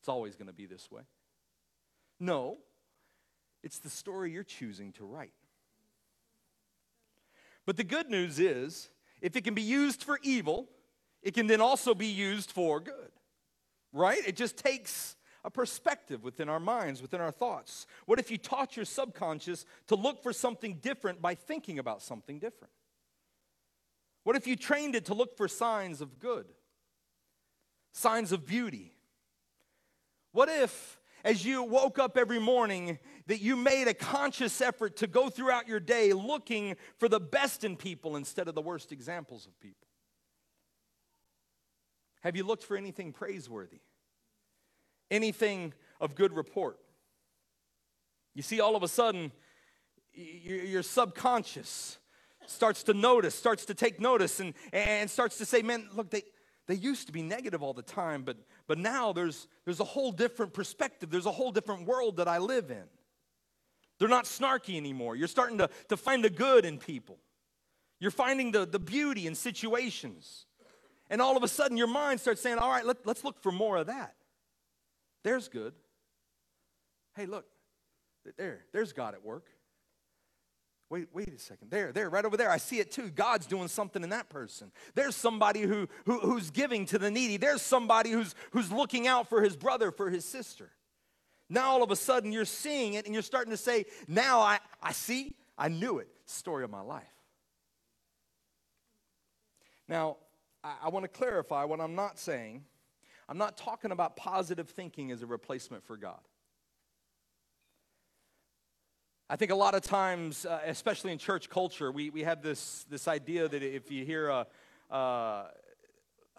It's 0.00 0.08
always 0.08 0.36
going 0.36 0.46
to 0.46 0.52
be 0.52 0.66
this 0.66 0.90
way. 0.90 1.02
No, 2.20 2.58
it's 3.62 3.78
the 3.78 3.90
story 3.90 4.32
you're 4.32 4.44
choosing 4.44 4.92
to 4.92 5.04
write. 5.04 5.32
But 7.66 7.76
the 7.76 7.84
good 7.84 8.08
news 8.08 8.38
is, 8.38 8.88
if 9.20 9.36
it 9.36 9.44
can 9.44 9.54
be 9.54 9.62
used 9.62 10.02
for 10.02 10.18
evil, 10.22 10.68
it 11.22 11.34
can 11.34 11.46
then 11.46 11.60
also 11.60 11.94
be 11.94 12.06
used 12.06 12.50
for 12.50 12.80
good. 12.80 13.10
Right? 13.92 14.20
It 14.26 14.36
just 14.36 14.56
takes 14.56 15.16
a 15.44 15.50
perspective 15.50 16.24
within 16.24 16.48
our 16.48 16.60
minds, 16.60 17.00
within 17.00 17.20
our 17.20 17.30
thoughts. 17.30 17.86
What 18.06 18.18
if 18.18 18.30
you 18.30 18.38
taught 18.38 18.76
your 18.76 18.84
subconscious 18.84 19.64
to 19.86 19.96
look 19.96 20.22
for 20.22 20.32
something 20.32 20.74
different 20.74 21.22
by 21.22 21.34
thinking 21.34 21.78
about 21.78 22.02
something 22.02 22.38
different? 22.38 22.72
What 24.24 24.36
if 24.36 24.46
you 24.46 24.56
trained 24.56 24.94
it 24.94 25.06
to 25.06 25.14
look 25.14 25.36
for 25.36 25.48
signs 25.48 26.00
of 26.00 26.18
good, 26.18 26.46
signs 27.92 28.32
of 28.32 28.46
beauty? 28.46 28.97
What 30.32 30.48
if 30.48 30.98
as 31.24 31.44
you 31.44 31.62
woke 31.62 31.98
up 31.98 32.16
every 32.16 32.38
morning 32.38 32.98
that 33.26 33.40
you 33.40 33.56
made 33.56 33.88
a 33.88 33.94
conscious 33.94 34.60
effort 34.60 34.96
to 34.96 35.06
go 35.06 35.28
throughout 35.28 35.68
your 35.68 35.80
day 35.80 36.12
looking 36.12 36.76
for 36.98 37.08
the 37.08 37.20
best 37.20 37.64
in 37.64 37.76
people 37.76 38.16
instead 38.16 38.48
of 38.48 38.54
the 38.54 38.62
worst 38.62 38.92
examples 38.92 39.46
of 39.46 39.58
people? 39.60 39.88
Have 42.22 42.36
you 42.36 42.44
looked 42.44 42.64
for 42.64 42.76
anything 42.76 43.12
praiseworthy? 43.12 43.80
Anything 45.10 45.72
of 46.00 46.14
good 46.14 46.34
report? 46.34 46.78
You 48.34 48.42
see, 48.42 48.60
all 48.60 48.76
of 48.76 48.82
a 48.82 48.88
sudden, 48.88 49.32
your 50.14 50.82
subconscious 50.82 51.98
starts 52.46 52.82
to 52.84 52.94
notice, 52.94 53.34
starts 53.34 53.64
to 53.66 53.74
take 53.74 54.00
notice, 54.00 54.40
and, 54.40 54.54
and 54.72 55.10
starts 55.10 55.38
to 55.38 55.44
say, 55.44 55.62
man, 55.62 55.88
look, 55.94 56.10
they, 56.10 56.22
they 56.66 56.74
used 56.74 57.06
to 57.06 57.12
be 57.12 57.22
negative 57.22 57.62
all 57.62 57.72
the 57.72 57.82
time, 57.82 58.22
but, 58.22 58.36
but 58.68 58.78
now 58.78 59.12
there's, 59.12 59.48
there's 59.64 59.80
a 59.80 59.84
whole 59.84 60.12
different 60.12 60.52
perspective. 60.52 61.10
There's 61.10 61.26
a 61.26 61.32
whole 61.32 61.50
different 61.50 61.86
world 61.86 62.18
that 62.18 62.28
I 62.28 62.38
live 62.38 62.70
in. 62.70 62.84
They're 63.98 64.08
not 64.08 64.26
snarky 64.26 64.76
anymore. 64.76 65.16
You're 65.16 65.26
starting 65.26 65.58
to, 65.58 65.70
to 65.88 65.96
find 65.96 66.22
the 66.22 66.30
good 66.30 66.64
in 66.64 66.78
people. 66.78 67.18
You're 67.98 68.12
finding 68.12 68.52
the, 68.52 68.64
the 68.64 68.78
beauty 68.78 69.26
in 69.26 69.34
situations. 69.34 70.44
And 71.10 71.20
all 71.20 71.36
of 71.36 71.42
a 71.42 71.48
sudden, 71.48 71.76
your 71.76 71.88
mind 71.88 72.20
starts 72.20 72.40
saying, 72.40 72.58
All 72.58 72.70
right, 72.70 72.84
let, 72.84 73.04
let's 73.06 73.24
look 73.24 73.42
for 73.42 73.50
more 73.50 73.78
of 73.78 73.86
that. 73.86 74.14
There's 75.24 75.48
good. 75.48 75.72
Hey, 77.16 77.26
look, 77.26 77.46
there, 78.36 78.60
there's 78.72 78.92
God 78.92 79.14
at 79.14 79.24
work. 79.24 79.46
Wait, 80.90 81.08
wait 81.12 81.28
a 81.28 81.38
second. 81.38 81.70
There, 81.70 81.92
there, 81.92 82.08
right 82.08 82.24
over 82.24 82.36
there. 82.36 82.50
I 82.50 82.56
see 82.56 82.78
it 82.80 82.90
too. 82.90 83.10
God's 83.10 83.46
doing 83.46 83.68
something 83.68 84.02
in 84.02 84.08
that 84.10 84.30
person. 84.30 84.72
There's 84.94 85.14
somebody 85.14 85.62
who, 85.62 85.86
who, 86.06 86.18
who's 86.20 86.50
giving 86.50 86.86
to 86.86 86.98
the 86.98 87.10
needy. 87.10 87.36
There's 87.36 87.60
somebody 87.60 88.10
who's, 88.10 88.34
who's 88.52 88.72
looking 88.72 89.06
out 89.06 89.28
for 89.28 89.42
his 89.42 89.54
brother, 89.54 89.90
for 89.90 90.08
his 90.08 90.24
sister. 90.24 90.70
Now 91.50 91.70
all 91.70 91.82
of 91.82 91.90
a 91.90 91.96
sudden 91.96 92.32
you're 92.32 92.46
seeing 92.46 92.94
it 92.94 93.04
and 93.04 93.12
you're 93.14 93.22
starting 93.22 93.50
to 93.50 93.58
say, 93.58 93.84
now 94.06 94.40
I, 94.40 94.60
I 94.82 94.92
see, 94.92 95.34
I 95.58 95.68
knew 95.68 95.98
it. 95.98 96.08
Story 96.24 96.64
of 96.64 96.70
my 96.70 96.82
life. 96.82 97.04
Now, 99.88 100.16
I, 100.62 100.74
I 100.84 100.88
want 100.90 101.04
to 101.04 101.08
clarify 101.08 101.64
what 101.64 101.80
I'm 101.80 101.94
not 101.94 102.18
saying. 102.18 102.64
I'm 103.28 103.38
not 103.38 103.56
talking 103.56 103.90
about 103.90 104.16
positive 104.16 104.70
thinking 104.70 105.10
as 105.10 105.22
a 105.22 105.26
replacement 105.26 105.84
for 105.84 105.96
God. 105.96 106.20
I 109.30 109.36
think 109.36 109.50
a 109.50 109.54
lot 109.54 109.74
of 109.74 109.82
times, 109.82 110.46
uh, 110.46 110.60
especially 110.64 111.12
in 111.12 111.18
church 111.18 111.50
culture, 111.50 111.92
we, 111.92 112.08
we 112.08 112.22
have 112.22 112.40
this, 112.40 112.86
this 112.88 113.06
idea 113.06 113.46
that 113.46 113.62
if 113.62 113.90
you 113.90 114.02
hear 114.02 114.28
a, 114.28 114.46
uh, 114.90 114.94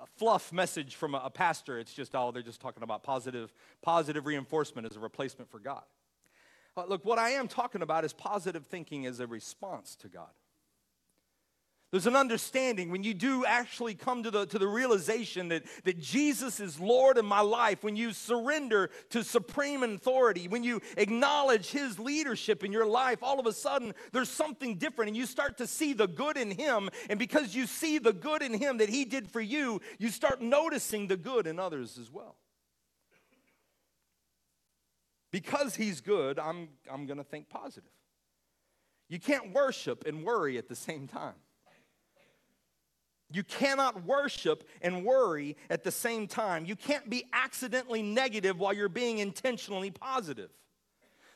a 0.01 0.05
fluff 0.17 0.51
message 0.51 0.95
from 0.95 1.13
a, 1.13 1.21
a, 1.25 1.29
pastor, 1.29 1.77
it's 1.77 1.93
just, 1.93 2.15
oh, 2.15 2.31
they're 2.31 2.41
just 2.41 2.59
talking 2.59 2.81
about 2.81 3.03
positive, 3.03 3.53
positive 3.83 4.25
reinforcement 4.25 4.89
as 4.89 4.95
a 4.95 4.99
replacement 4.99 5.51
for 5.51 5.59
God. 5.59 5.83
Uh, 6.75 6.85
look, 6.87 7.05
what 7.05 7.19
I 7.19 7.31
am 7.31 7.47
talking 7.47 7.83
about 7.83 8.05
is 8.05 8.13
positive 8.13 8.65
thinking 8.65 9.05
as 9.05 9.19
a 9.19 9.27
response 9.27 9.95
to 9.97 10.07
God. 10.07 10.31
There's 11.91 12.05
an 12.05 12.15
understanding 12.15 12.91
when 12.91 13.01
you 13.03 13.15
do 13.15 13.45
actually 13.45 13.95
come 13.95 14.21
to 14.21 14.29
the, 14.29 14.45
to 14.45 14.59
the 14.59 14.67
realization 14.67 15.47
that, 15.47 15.63
that 15.85 15.97
Jesus 15.99 16.59
is 16.59 16.79
Lord 16.79 17.17
in 17.17 17.25
my 17.25 17.41
life, 17.41 17.83
when 17.83 17.95
you 17.95 18.13
surrender 18.13 18.91
to 19.09 19.23
supreme 19.23 19.81
authority, 19.81 20.47
when 20.47 20.63
you 20.63 20.81
acknowledge 20.97 21.71
His 21.71 21.97
leadership 21.97 22.63
in 22.63 22.71
your 22.71 22.85
life, 22.85 23.23
all 23.23 23.39
of 23.39 23.47
a 23.47 23.53
sudden 23.53 23.95
there's 24.11 24.29
something 24.29 24.75
different 24.75 25.09
and 25.09 25.17
you 25.17 25.25
start 25.25 25.57
to 25.57 25.65
see 25.65 25.93
the 25.93 26.07
good 26.07 26.37
in 26.37 26.51
Him. 26.51 26.89
And 27.09 27.17
because 27.17 27.55
you 27.55 27.65
see 27.65 27.97
the 27.97 28.13
good 28.13 28.43
in 28.43 28.53
Him 28.53 28.77
that 28.77 28.89
He 28.89 29.03
did 29.03 29.31
for 29.31 29.41
you, 29.41 29.81
you 29.97 30.09
start 30.09 30.43
noticing 30.43 31.07
the 31.07 31.17
good 31.17 31.47
in 31.47 31.57
others 31.57 31.97
as 31.97 32.11
well. 32.11 32.35
Because 35.31 35.73
He's 35.73 36.01
good, 36.01 36.37
I'm, 36.37 36.69
I'm 36.91 37.07
going 37.07 37.17
to 37.17 37.23
think 37.23 37.49
positive. 37.49 37.89
You 39.07 39.19
can't 39.19 39.55
worship 39.55 40.05
and 40.05 40.23
worry 40.23 40.59
at 40.59 40.67
the 40.69 40.75
same 40.75 41.07
time. 41.07 41.33
You 43.31 43.43
cannot 43.43 44.05
worship 44.05 44.67
and 44.81 45.05
worry 45.05 45.55
at 45.69 45.83
the 45.83 45.91
same 45.91 46.27
time. 46.27 46.65
You 46.65 46.75
can't 46.75 47.09
be 47.09 47.25
accidentally 47.31 48.01
negative 48.01 48.59
while 48.59 48.73
you're 48.73 48.89
being 48.89 49.19
intentionally 49.19 49.91
positive. 49.91 50.49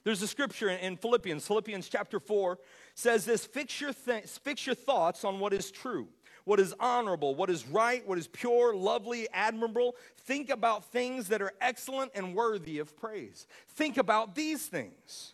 There's 0.03 0.21
a 0.21 0.27
scripture 0.27 0.69
in 0.69 0.97
Philippians, 0.97 1.47
Philippians 1.47 1.87
chapter 1.87 2.19
4 2.19 2.57
says 2.95 3.25
this 3.25 3.45
fix 3.45 3.79
your, 3.79 3.93
th- 3.93 4.25
fix 4.25 4.65
your 4.65 4.75
thoughts 4.75 5.23
on 5.23 5.39
what 5.39 5.53
is 5.53 5.71
true, 5.71 6.07
what 6.43 6.59
is 6.59 6.73
honorable, 6.79 7.35
what 7.35 7.49
is 7.49 7.65
right, 7.67 8.05
what 8.07 8.17
is 8.17 8.27
pure, 8.27 8.75
lovely, 8.75 9.27
admirable. 9.33 9.95
Think 10.17 10.49
about 10.49 10.85
things 10.85 11.29
that 11.29 11.41
are 11.41 11.53
excellent 11.61 12.11
and 12.15 12.35
worthy 12.35 12.79
of 12.79 12.97
praise. 12.97 13.47
Think 13.69 13.97
about 13.97 14.35
these 14.35 14.65
things. 14.65 15.32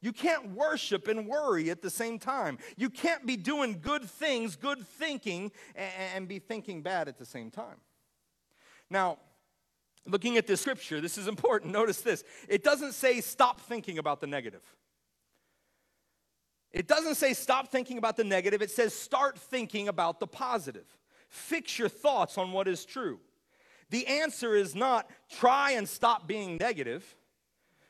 You 0.00 0.12
can't 0.12 0.54
worship 0.54 1.08
and 1.08 1.26
worry 1.26 1.70
at 1.70 1.82
the 1.82 1.90
same 1.90 2.18
time. 2.18 2.58
You 2.76 2.88
can't 2.88 3.26
be 3.26 3.36
doing 3.36 3.80
good 3.80 4.04
things, 4.04 4.54
good 4.54 4.86
thinking, 4.86 5.50
and, 5.74 6.28
be 6.28 6.38
thinking 6.38 6.82
bad 6.82 7.08
at 7.08 7.18
the 7.18 7.24
same 7.24 7.50
time. 7.50 7.76
Now, 8.90 9.18
looking 10.06 10.36
at 10.36 10.46
this 10.46 10.60
scripture, 10.60 11.00
this 11.00 11.18
is 11.18 11.26
important. 11.26 11.72
Notice 11.80 12.00
this 12.00 12.22
it 12.48 12.62
doesn't 12.62 12.92
say 12.92 13.20
stop 13.20 13.60
thinking 13.60 13.98
about 13.98 14.20
the 14.20 14.26
negative. 14.26 14.62
It 16.70 16.86
doesn't 16.86 17.16
say 17.16 17.32
stop 17.32 17.68
thinking 17.68 17.98
about 17.98 18.16
the 18.16 18.24
negative, 18.24 18.62
it 18.62 18.70
says 18.70 18.94
start 18.94 19.38
thinking 19.38 19.88
about 19.88 20.20
the 20.20 20.26
positive. 20.26 20.86
Fix 21.28 21.78
your 21.78 21.88
thoughts 21.88 22.38
on 22.38 22.52
what 22.52 22.68
is 22.68 22.84
true. 22.84 23.18
The 23.90 24.06
answer 24.06 24.54
is 24.54 24.74
not 24.74 25.10
try 25.30 25.72
and 25.72 25.88
stop 25.88 26.26
being 26.26 26.56
negative 26.56 27.16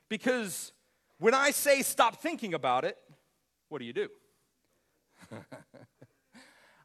because 0.09 0.73
when 1.19 1.35
I 1.35 1.51
say 1.51 1.83
stop 1.83 2.21
thinking 2.21 2.55
about 2.55 2.85
it, 2.85 2.97
what 3.69 3.81
do 3.81 3.85
you 3.85 3.93
do? 3.93 4.09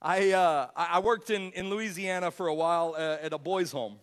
I, 0.02 0.32
uh, 0.32 0.68
I 0.76 1.00
worked 1.00 1.30
in, 1.30 1.52
in 1.54 1.70
Louisiana 1.70 2.30
for 2.32 2.48
a 2.48 2.54
while 2.54 2.96
uh, 2.98 3.18
at 3.22 3.32
a 3.32 3.38
boys' 3.38 3.72
home. 3.72 4.00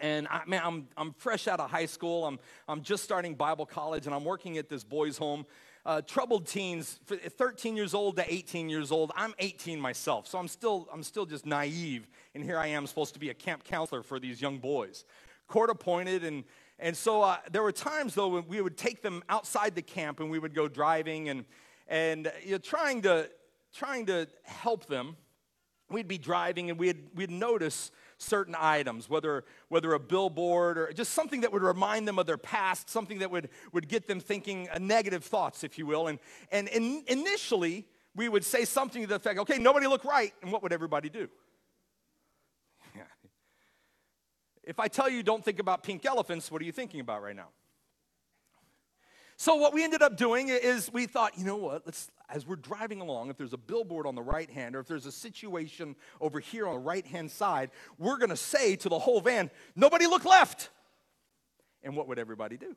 And 0.00 0.26
I, 0.28 0.42
man, 0.46 0.62
I'm, 0.64 0.88
I'm 0.96 1.12
fresh 1.12 1.46
out 1.46 1.60
of 1.60 1.70
high 1.70 1.86
school. 1.86 2.26
I'm, 2.26 2.38
I'm 2.66 2.82
just 2.82 3.04
starting 3.04 3.34
Bible 3.34 3.66
college, 3.66 4.06
and 4.06 4.14
I'm 4.14 4.24
working 4.24 4.58
at 4.58 4.68
this 4.68 4.82
boys' 4.82 5.18
home. 5.18 5.46
Uh, 5.84 6.00
troubled 6.00 6.46
teens, 6.46 6.98
13 7.06 7.76
years 7.76 7.92
old 7.92 8.16
to 8.16 8.32
18 8.32 8.68
years 8.68 8.90
old. 8.90 9.12
I'm 9.16 9.34
18 9.38 9.80
myself, 9.80 10.26
so 10.26 10.38
I'm 10.38 10.48
still, 10.48 10.88
I'm 10.92 11.02
still 11.02 11.26
just 11.26 11.44
naive. 11.44 12.08
And 12.34 12.42
here 12.42 12.58
I 12.58 12.68
am 12.68 12.86
supposed 12.86 13.14
to 13.14 13.20
be 13.20 13.30
a 13.30 13.34
camp 13.34 13.64
counselor 13.64 14.02
for 14.02 14.18
these 14.18 14.40
young 14.40 14.58
boys. 14.58 15.04
Court 15.46 15.70
appointed, 15.70 16.24
and 16.24 16.44
and 16.78 16.96
so 16.96 17.22
uh, 17.22 17.36
there 17.50 17.62
were 17.62 17.72
times, 17.72 18.14
though, 18.14 18.28
when 18.28 18.46
we 18.48 18.60
would 18.60 18.76
take 18.76 19.02
them 19.02 19.22
outside 19.28 19.74
the 19.74 19.82
camp 19.82 20.20
and 20.20 20.30
we 20.30 20.38
would 20.38 20.54
go 20.54 20.68
driving 20.68 21.28
and, 21.28 21.44
and 21.88 22.32
you 22.44 22.52
know, 22.52 22.58
trying, 22.58 23.02
to, 23.02 23.30
trying 23.72 24.06
to 24.06 24.26
help 24.44 24.86
them. 24.86 25.16
We'd 25.90 26.08
be 26.08 26.18
driving 26.18 26.70
and 26.70 26.78
we'd, 26.78 27.10
we'd 27.14 27.30
notice 27.30 27.90
certain 28.16 28.56
items, 28.58 29.10
whether, 29.10 29.44
whether 29.68 29.92
a 29.92 30.00
billboard 30.00 30.78
or 30.78 30.92
just 30.92 31.12
something 31.12 31.42
that 31.42 31.52
would 31.52 31.62
remind 31.62 32.08
them 32.08 32.18
of 32.18 32.26
their 32.26 32.38
past, 32.38 32.88
something 32.88 33.18
that 33.18 33.30
would, 33.30 33.50
would 33.72 33.88
get 33.88 34.06
them 34.06 34.20
thinking 34.20 34.68
uh, 34.70 34.78
negative 34.78 35.24
thoughts, 35.24 35.64
if 35.64 35.78
you 35.78 35.86
will. 35.86 36.06
And, 36.06 36.18
and 36.50 36.68
in, 36.68 37.04
initially, 37.08 37.86
we 38.14 38.28
would 38.28 38.44
say 38.44 38.64
something 38.64 39.02
to 39.02 39.08
the 39.08 39.16
effect, 39.16 39.38
okay, 39.40 39.58
nobody 39.58 39.86
look 39.86 40.04
right. 40.04 40.32
And 40.42 40.50
what 40.50 40.62
would 40.62 40.72
everybody 40.72 41.10
do? 41.10 41.28
If 44.64 44.78
I 44.78 44.88
tell 44.88 45.08
you 45.08 45.22
don't 45.22 45.44
think 45.44 45.58
about 45.58 45.82
pink 45.82 46.04
elephants, 46.06 46.50
what 46.50 46.62
are 46.62 46.64
you 46.64 46.72
thinking 46.72 47.00
about 47.00 47.22
right 47.22 47.36
now? 47.36 47.48
So 49.36 49.56
what 49.56 49.74
we 49.74 49.82
ended 49.82 50.02
up 50.02 50.16
doing 50.16 50.48
is 50.48 50.92
we 50.92 51.06
thought, 51.06 51.36
you 51.36 51.44
know 51.44 51.56
what, 51.56 51.82
let's 51.84 52.10
as 52.32 52.46
we're 52.46 52.56
driving 52.56 53.00
along, 53.00 53.28
if 53.28 53.36
there's 53.36 53.52
a 53.52 53.58
billboard 53.58 54.06
on 54.06 54.14
the 54.14 54.22
right 54.22 54.50
hand 54.50 54.74
or 54.74 54.80
if 54.80 54.86
there's 54.86 55.04
a 55.04 55.12
situation 55.12 55.94
over 56.20 56.40
here 56.40 56.66
on 56.66 56.74
the 56.74 56.80
right 56.80 57.06
hand 57.06 57.30
side, 57.30 57.70
we're 57.98 58.16
going 58.16 58.30
to 58.30 58.36
say 58.36 58.74
to 58.76 58.88
the 58.88 58.98
whole 58.98 59.20
van, 59.20 59.50
nobody 59.76 60.06
look 60.06 60.24
left. 60.24 60.70
And 61.82 61.94
what 61.94 62.08
would 62.08 62.18
everybody 62.18 62.56
do? 62.56 62.74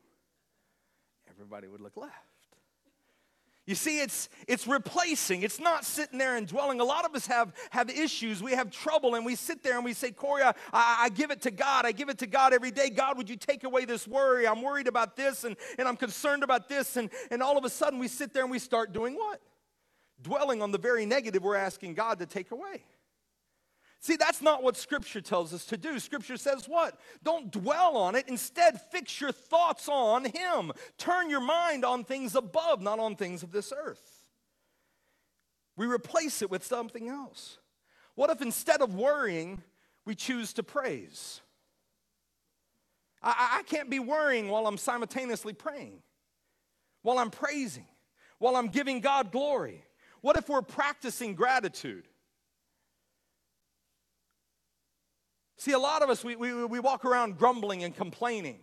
Everybody 1.30 1.68
would 1.68 1.80
look 1.80 1.96
left. 1.96 2.35
You 3.66 3.74
see, 3.74 3.98
it's, 3.98 4.28
it's 4.46 4.68
replacing. 4.68 5.42
It's 5.42 5.58
not 5.58 5.84
sitting 5.84 6.20
there 6.20 6.36
and 6.36 6.46
dwelling. 6.46 6.78
A 6.78 6.84
lot 6.84 7.04
of 7.04 7.16
us 7.16 7.26
have, 7.26 7.52
have 7.70 7.90
issues. 7.90 8.40
We 8.40 8.52
have 8.52 8.70
trouble, 8.70 9.16
and 9.16 9.26
we 9.26 9.34
sit 9.34 9.64
there 9.64 9.74
and 9.74 9.84
we 9.84 9.92
say, 9.92 10.12
Corey, 10.12 10.44
I, 10.44 10.54
I, 10.72 11.08
give 11.08 11.32
it 11.32 11.42
to 11.42 11.50
God. 11.50 11.84
I 11.84 11.90
give 11.90 12.08
it 12.08 12.18
to 12.18 12.28
God 12.28 12.54
every 12.54 12.70
day. 12.70 12.90
God, 12.90 13.16
would 13.16 13.28
you 13.28 13.34
take 13.34 13.64
away 13.64 13.84
this 13.84 14.06
worry? 14.06 14.46
I'm 14.46 14.62
worried 14.62 14.86
about 14.86 15.16
this, 15.16 15.42
and, 15.42 15.56
and 15.78 15.88
I'm 15.88 15.96
concerned 15.96 16.44
about 16.44 16.68
this. 16.68 16.96
And, 16.96 17.10
and 17.32 17.42
all 17.42 17.58
of 17.58 17.64
a 17.64 17.70
sudden, 17.70 17.98
we 17.98 18.06
sit 18.06 18.32
there 18.32 18.44
and 18.44 18.52
we 18.52 18.60
start 18.60 18.92
doing 18.92 19.14
what? 19.14 19.40
Dwelling 20.22 20.62
on 20.62 20.70
the 20.70 20.78
very 20.78 21.04
negative 21.04 21.42
we're 21.42 21.56
asking 21.56 21.94
God 21.94 22.20
to 22.20 22.26
take 22.26 22.52
away. 22.52 22.84
See, 24.06 24.14
that's 24.14 24.40
not 24.40 24.62
what 24.62 24.76
Scripture 24.76 25.20
tells 25.20 25.52
us 25.52 25.64
to 25.64 25.76
do. 25.76 25.98
Scripture 25.98 26.36
says 26.36 26.68
what? 26.68 26.96
Don't 27.24 27.50
dwell 27.50 27.96
on 27.96 28.14
it. 28.14 28.28
Instead, 28.28 28.80
fix 28.92 29.20
your 29.20 29.32
thoughts 29.32 29.88
on 29.88 30.26
Him. 30.26 30.70
Turn 30.96 31.28
your 31.28 31.40
mind 31.40 31.84
on 31.84 32.04
things 32.04 32.36
above, 32.36 32.80
not 32.80 33.00
on 33.00 33.16
things 33.16 33.42
of 33.42 33.50
this 33.50 33.72
earth. 33.76 34.24
We 35.74 35.86
replace 35.86 36.40
it 36.40 36.52
with 36.52 36.64
something 36.64 37.08
else. 37.08 37.58
What 38.14 38.30
if 38.30 38.40
instead 38.40 38.80
of 38.80 38.94
worrying, 38.94 39.60
we 40.04 40.14
choose 40.14 40.52
to 40.52 40.62
praise? 40.62 41.40
I, 43.20 43.56
I 43.58 43.62
can't 43.64 43.90
be 43.90 43.98
worrying 43.98 44.46
while 44.46 44.68
I'm 44.68 44.78
simultaneously 44.78 45.52
praying, 45.52 46.00
while 47.02 47.18
I'm 47.18 47.30
praising, 47.30 47.88
while 48.38 48.54
I'm 48.54 48.68
giving 48.68 49.00
God 49.00 49.32
glory. 49.32 49.84
What 50.20 50.36
if 50.36 50.48
we're 50.48 50.62
practicing 50.62 51.34
gratitude? 51.34 52.06
See, 55.58 55.72
a 55.72 55.78
lot 55.78 56.02
of 56.02 56.10
us, 56.10 56.22
we, 56.22 56.36
we, 56.36 56.64
we 56.66 56.80
walk 56.80 57.04
around 57.04 57.38
grumbling 57.38 57.82
and 57.82 57.94
complaining 57.94 58.60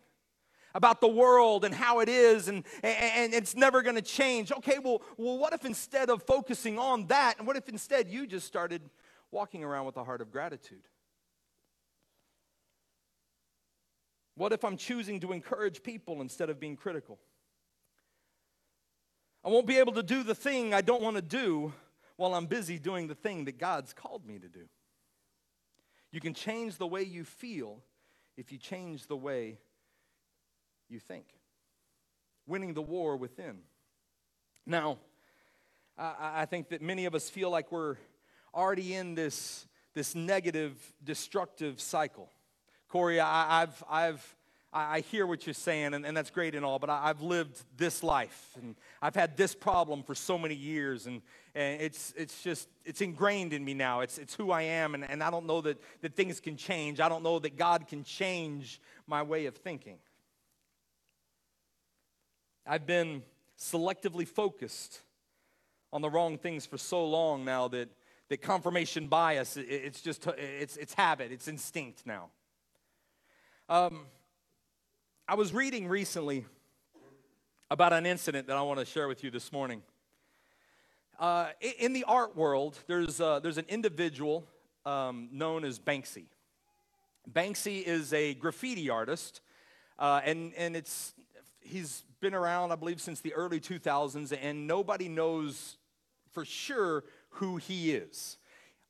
about 0.76 1.02
the 1.02 1.08
world 1.08 1.66
and 1.66 1.74
how 1.74 2.00
it 2.00 2.10
is 2.10 2.48
and, 2.48 2.64
and 2.84 3.34
it's 3.34 3.56
never 3.56 3.82
going 3.82 3.96
to 3.96 4.02
change. 4.02 4.52
Okay, 4.52 4.80
well, 4.80 5.02
well, 5.18 5.38
what 5.38 5.54
if 5.54 5.66
instead 5.66 6.10
of 6.10 6.24
focusing 6.24 6.80
on 6.80 7.08
that, 7.08 7.38
and 7.38 7.48
what 7.48 7.56
if 7.56 7.70
instead 7.70 8.10
you 8.10 8.26
just 8.28 8.48
started 8.48 8.82
walking 9.32 9.64
around 9.64 9.86
with 9.86 9.98
a 9.98 10.04
heart 10.04 10.22
of 10.22 10.32
gratitude? 10.32 10.88
What 14.36 14.52
if 14.52 14.64
I'm 14.64 14.78
choosing 14.78 15.20
to 15.22 15.32
encourage 15.32 15.84
people 15.84 16.22
instead 16.22 16.50
of 16.50 16.60
being 16.60 16.76
critical? 16.76 17.20
I 19.46 19.50
won't 19.50 19.68
be 19.68 19.78
able 19.78 19.94
to 19.94 20.04
do 20.04 20.24
the 20.24 20.34
thing 20.36 20.74
I 20.74 20.82
don't 20.82 21.02
want 21.02 21.18
to 21.18 21.22
do 21.22 21.74
while 22.16 22.34
I'm 22.34 22.46
busy 22.46 22.80
doing 22.80 23.08
the 23.08 23.16
thing 23.16 23.46
that 23.46 23.60
God's 23.60 23.94
called 23.94 24.26
me 24.26 24.40
to 24.40 24.48
do. 24.48 24.68
You 26.14 26.22
can 26.22 26.36
change 26.36 26.78
the 26.78 26.86
way 26.86 27.02
you 27.02 27.26
feel 27.26 27.80
if 28.38 28.52
you 28.52 28.60
change 28.60 29.08
the 29.08 29.18
way 29.18 29.58
you 30.88 31.00
think. 31.00 31.26
Winning 32.46 32.76
the 32.76 32.84
war 32.84 33.18
within. 33.18 33.58
Now, 34.64 35.00
I, 35.98 36.42
I 36.42 36.46
think 36.46 36.70
that 36.70 36.84
many 36.84 37.06
of 37.06 37.16
us 37.16 37.32
feel 37.32 37.50
like 37.50 37.72
we're 37.72 37.96
already 38.54 38.94
in 38.94 39.16
this, 39.16 39.66
this 39.96 40.14
negative, 40.14 40.76
destructive 41.04 41.82
cycle. 41.82 42.30
Corey, 42.90 43.20
I, 43.20 43.62
have 43.62 43.84
I've, 43.90 44.36
I 44.74 45.02
hear 45.02 45.28
what 45.28 45.46
you're 45.46 45.54
saying, 45.54 45.94
and, 45.94 46.04
and 46.06 46.18
that's 46.18 46.32
great 46.32 46.56
and 46.56 46.66
all, 46.66 46.80
but 46.80 46.90
I, 46.90 47.08
have 47.08 47.22
lived 47.22 47.64
this 47.78 48.02
life, 48.02 48.50
and 48.60 48.76
I've 49.04 49.14
had 49.14 49.38
this 49.38 49.54
problem 49.54 50.02
for 50.02 50.16
so 50.16 50.36
many 50.36 50.56
years, 50.56 51.06
and, 51.06 51.22
and 51.54 51.80
it's, 51.80 52.12
it's 52.18 52.42
just, 52.42 52.68
it's 52.84 53.00
ingrained 53.00 53.54
in 53.54 53.64
me 53.64 53.76
now. 53.76 54.00
It's, 54.00 54.18
it's 54.18 54.34
who 54.34 54.50
I 54.52 54.64
am, 54.64 54.96
and, 54.96 55.08
and 55.08 55.22
I 55.22 55.30
don't 55.30 55.46
know 55.46 55.62
that, 55.62 55.80
that 56.02 56.16
things 56.16 56.40
can 56.40 56.58
change. 56.58 57.00
I 57.00 57.08
don't 57.08 57.22
know 57.22 57.38
that 57.40 57.56
God 57.56 57.88
can 57.88 58.04
change 58.04 58.82
my 59.06 59.22
way 59.22 59.46
of 59.46 59.56
thinking. 59.56 59.98
I've 62.66 62.88
been 62.88 63.22
selectively 63.60 64.28
focused 64.28 65.02
on 65.92 66.02
the 66.02 66.10
wrong 66.10 66.40
things 66.40 66.66
for 66.66 66.80
so 66.80 67.06
long 67.06 67.46
now 67.46 67.68
that, 67.68 67.90
that 68.30 68.42
confirmation 68.42 69.08
bias, 69.08 69.56
it, 69.56 69.68
it's 69.70 70.02
just, 70.02 70.26
it's, 70.38 70.78
it's 70.78 70.96
habit, 70.96 71.32
it's 71.32 71.48
instinct 71.48 72.08
now. 72.08 72.30
Um, 73.70 74.08
I 75.34 75.36
was 75.36 75.52
reading 75.52 75.88
recently 75.88 76.46
about 77.72 77.92
an 77.92 78.06
incident 78.06 78.46
that 78.46 78.56
I 78.56 78.62
want 78.62 78.78
to 78.78 78.86
share 78.86 79.08
with 79.08 79.24
you 79.24 79.32
this 79.32 79.52
morning. 79.52 79.82
Uh, 81.20 81.48
in 81.80 81.92
the 81.92 82.04
art 82.04 82.38
world, 82.38 82.78
there's, 82.86 83.20
uh, 83.20 83.40
there's 83.40 83.58
an 83.58 83.66
individual 83.68 84.46
um, 84.86 85.30
known 85.32 85.66
as 85.66 85.80
Banksy. 85.80 86.26
Banksy 87.28 87.82
is 87.82 88.14
a 88.14 88.36
graffiti 88.36 88.92
artist, 88.92 89.42
uh, 89.98 90.22
and, 90.24 90.54
and 90.54 90.76
it's, 90.76 91.16
he's 91.62 92.04
been 92.22 92.36
around, 92.36 92.72
I 92.72 92.76
believe, 92.76 93.02
since 93.02 93.20
the 93.20 93.34
early 93.34 93.60
2000s, 93.60 94.38
and 94.40 94.68
nobody 94.68 95.10
knows 95.10 95.78
for 96.32 96.46
sure 96.46 97.06
who 97.30 97.58
he 97.58 97.94
is. 97.94 98.38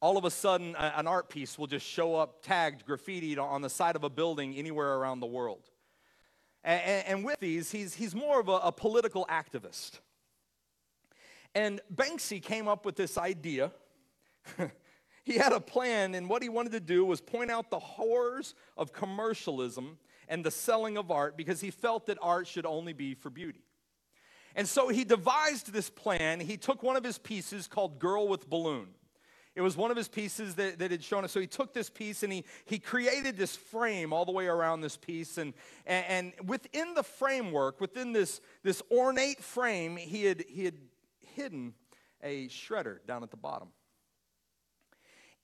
All 0.01 0.17
of 0.17 0.25
a 0.25 0.29
sudden, 0.29 0.75
an 0.75 1.07
art 1.07 1.29
piece 1.29 1.57
will 1.57 1.67
just 1.67 1.85
show 1.85 2.15
up 2.17 2.43
tagged, 2.43 2.85
graffitied 2.85 3.39
on 3.39 3.61
the 3.61 3.69
side 3.69 3.95
of 3.95 4.03
a 4.03 4.09
building 4.09 4.55
anywhere 4.55 4.95
around 4.95 5.21
the 5.21 5.25
world. 5.25 5.69
And, 6.63 7.05
and 7.07 7.25
with 7.25 7.39
these, 7.39 7.71
he's, 7.71 7.93
he's 7.93 8.15
more 8.15 8.39
of 8.39 8.47
a, 8.47 8.53
a 8.53 8.71
political 8.71 9.25
activist. 9.25 9.99
And 11.55 11.81
Banksy 11.93 12.41
came 12.41 12.67
up 12.67 12.85
with 12.85 12.95
this 12.95 13.17
idea. 13.17 13.71
he 15.23 15.35
had 15.37 15.53
a 15.53 15.59
plan, 15.59 16.15
and 16.15 16.29
what 16.29 16.41
he 16.41 16.49
wanted 16.49 16.71
to 16.71 16.79
do 16.79 17.05
was 17.05 17.21
point 17.21 17.51
out 17.51 17.69
the 17.69 17.79
horrors 17.79 18.55
of 18.77 18.91
commercialism 18.93 19.97
and 20.27 20.43
the 20.43 20.51
selling 20.51 20.97
of 20.97 21.11
art 21.11 21.37
because 21.37 21.61
he 21.61 21.69
felt 21.69 22.07
that 22.07 22.17
art 22.21 22.47
should 22.47 22.65
only 22.65 22.93
be 22.93 23.13
for 23.13 23.29
beauty. 23.29 23.63
And 24.55 24.67
so 24.67 24.87
he 24.87 25.03
devised 25.03 25.73
this 25.73 25.89
plan. 25.89 26.39
He 26.39 26.57
took 26.57 26.83
one 26.83 26.95
of 26.95 27.03
his 27.03 27.17
pieces 27.17 27.67
called 27.67 27.99
Girl 27.99 28.27
with 28.27 28.49
Balloon. 28.49 28.89
It 29.55 29.61
was 29.61 29.77
one 29.77 29.91
of 29.91 29.97
his 29.97 30.07
pieces 30.07 30.55
that, 30.55 30.79
that 30.79 30.89
had 30.89 31.03
shown 31.03 31.23
us. 31.23 31.31
So 31.31 31.39
he 31.39 31.45
took 31.45 31.73
this 31.73 31.89
piece 31.89 32.23
and 32.23 32.33
he, 32.33 32.43
he 32.65 32.79
created 32.79 33.37
this 33.37 33.55
frame 33.55 34.11
all 34.11 34.25
the 34.25 34.31
way 34.31 34.47
around 34.47 34.81
this 34.81 34.97
piece. 34.97 35.37
And, 35.37 35.53
and, 35.85 36.33
and 36.39 36.49
within 36.49 36.95
the 36.95 37.03
framework, 37.03 37.79
within 37.79 38.13
this, 38.13 38.41
this 38.63 38.81
ornate 38.91 39.43
frame, 39.43 39.95
he 39.95 40.25
had, 40.25 40.43
he 40.47 40.65
had 40.65 40.75
hidden 41.35 41.75
a 42.23 42.47
shredder 42.47 43.05
down 43.05 43.21
at 43.21 43.29
the 43.29 43.37
bottom. 43.37 43.67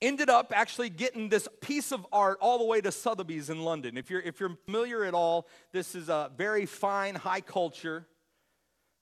Ended 0.02 0.30
up 0.30 0.54
actually 0.56 0.90
getting 0.90 1.30
this 1.30 1.48
piece 1.62 1.92
of 1.92 2.08
art 2.12 2.40
all 2.42 2.58
the 2.58 2.64
way 2.64 2.82
to 2.82 2.92
Sotheby's 2.92 3.50
in 3.50 3.64
London. 3.64 3.96
If 3.96 4.10
you're, 4.10 4.22
if 4.22 4.40
you're 4.40 4.58
familiar 4.66 5.04
at 5.04 5.14
all, 5.14 5.48
this 5.72 5.94
is 5.94 6.10
a 6.10 6.32
very 6.36 6.66
fine, 6.66 7.14
high 7.14 7.42
culture 7.42 8.08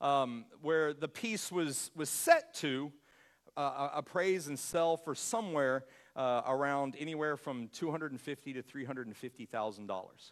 um, 0.02 0.46
where 0.62 0.94
the 0.94 1.08
piece 1.08 1.50
was, 1.50 1.92
was 1.96 2.10
set 2.10 2.54
to 2.56 2.92
uh, 3.58 3.90
appraise 3.94 4.48
and 4.48 4.58
sell 4.58 4.96
for 4.96 5.16
somewhere 5.16 5.84
uh, 6.16 6.44
around 6.48 6.96
anywhere 6.98 7.36
from 7.36 7.68
250 7.74 8.54
to 8.54 8.62
350 8.62 9.46
thousand 9.46 9.88
dollars. 9.88 10.32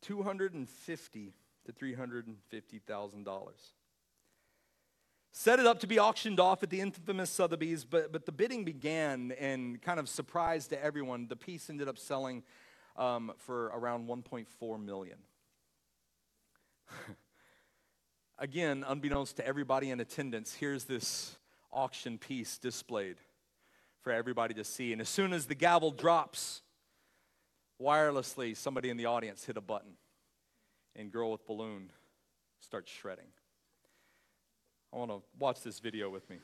Two 0.00 0.22
hundred 0.22 0.54
and 0.54 0.68
fifty 0.68 1.34
to 1.64 1.72
three 1.72 1.94
hundred 1.94 2.26
and 2.26 2.36
fifty 2.48 2.78
thousand 2.78 3.24
dollars. 3.24 3.72
Set 5.32 5.58
it 5.58 5.66
up 5.66 5.80
to 5.80 5.88
be 5.88 5.98
auctioned 5.98 6.38
off 6.38 6.62
at 6.62 6.70
the 6.70 6.80
infamous 6.80 7.28
Sotheby's, 7.28 7.84
but, 7.84 8.12
but 8.12 8.24
the 8.24 8.30
bidding 8.30 8.64
began 8.64 9.32
and 9.32 9.82
kind 9.82 9.98
of 9.98 10.08
surprised 10.08 10.70
to 10.70 10.80
everyone. 10.80 11.26
The 11.26 11.34
piece 11.34 11.68
ended 11.68 11.88
up 11.88 11.98
selling 11.98 12.44
um, 12.96 13.32
for 13.38 13.66
around 13.74 14.06
1.4 14.06 14.84
million. 14.84 15.18
Again, 18.38 18.84
unbeknownst 18.86 19.36
to 19.36 19.46
everybody 19.46 19.90
in 19.90 20.00
attendance, 20.00 20.54
here's 20.54 20.84
this 20.84 21.36
auction 21.72 22.18
piece 22.18 22.58
displayed 22.58 23.16
for 24.02 24.12
everybody 24.12 24.54
to 24.54 24.64
see. 24.64 24.92
And 24.92 25.00
as 25.00 25.08
soon 25.08 25.32
as 25.32 25.46
the 25.46 25.54
gavel 25.54 25.90
drops, 25.90 26.62
wirelessly, 27.80 28.56
somebody 28.56 28.90
in 28.90 28.96
the 28.96 29.06
audience 29.06 29.44
hit 29.44 29.56
a 29.56 29.60
button, 29.60 29.92
and 30.94 31.10
Girl 31.10 31.32
with 31.32 31.46
Balloon 31.46 31.90
starts 32.60 32.90
shredding. 32.90 33.26
I 34.92 34.96
want 34.96 35.10
to 35.10 35.22
watch 35.38 35.62
this 35.62 35.80
video 35.80 36.08
with 36.08 36.28
me. 36.30 36.36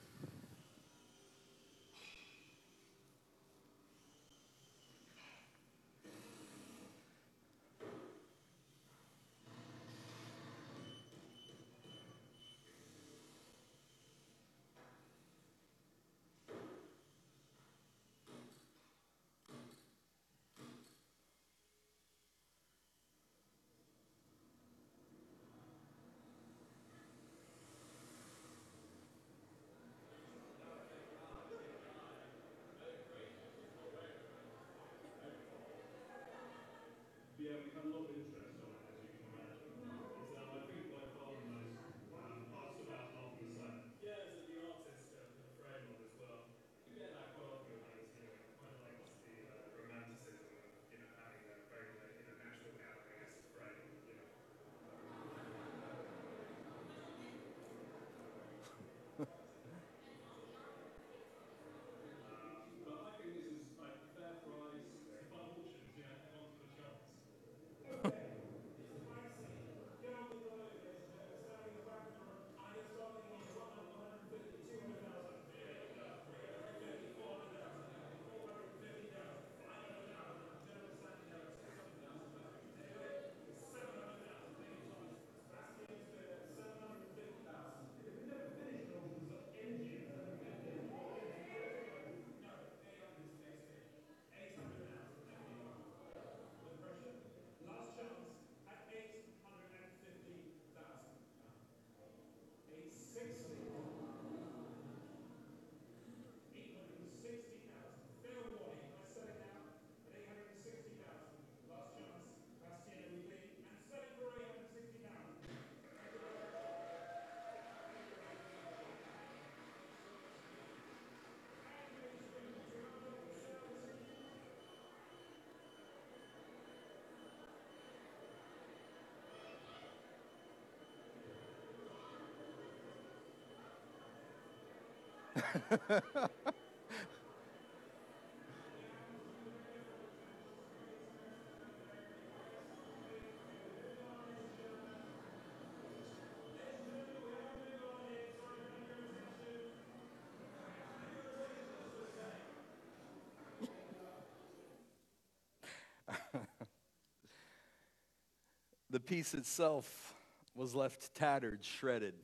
The 158.90 159.00
piece 159.00 159.34
itself 159.34 160.14
was 160.54 160.74
left 160.74 161.14
tattered, 161.14 161.64
shredded. 161.64 162.14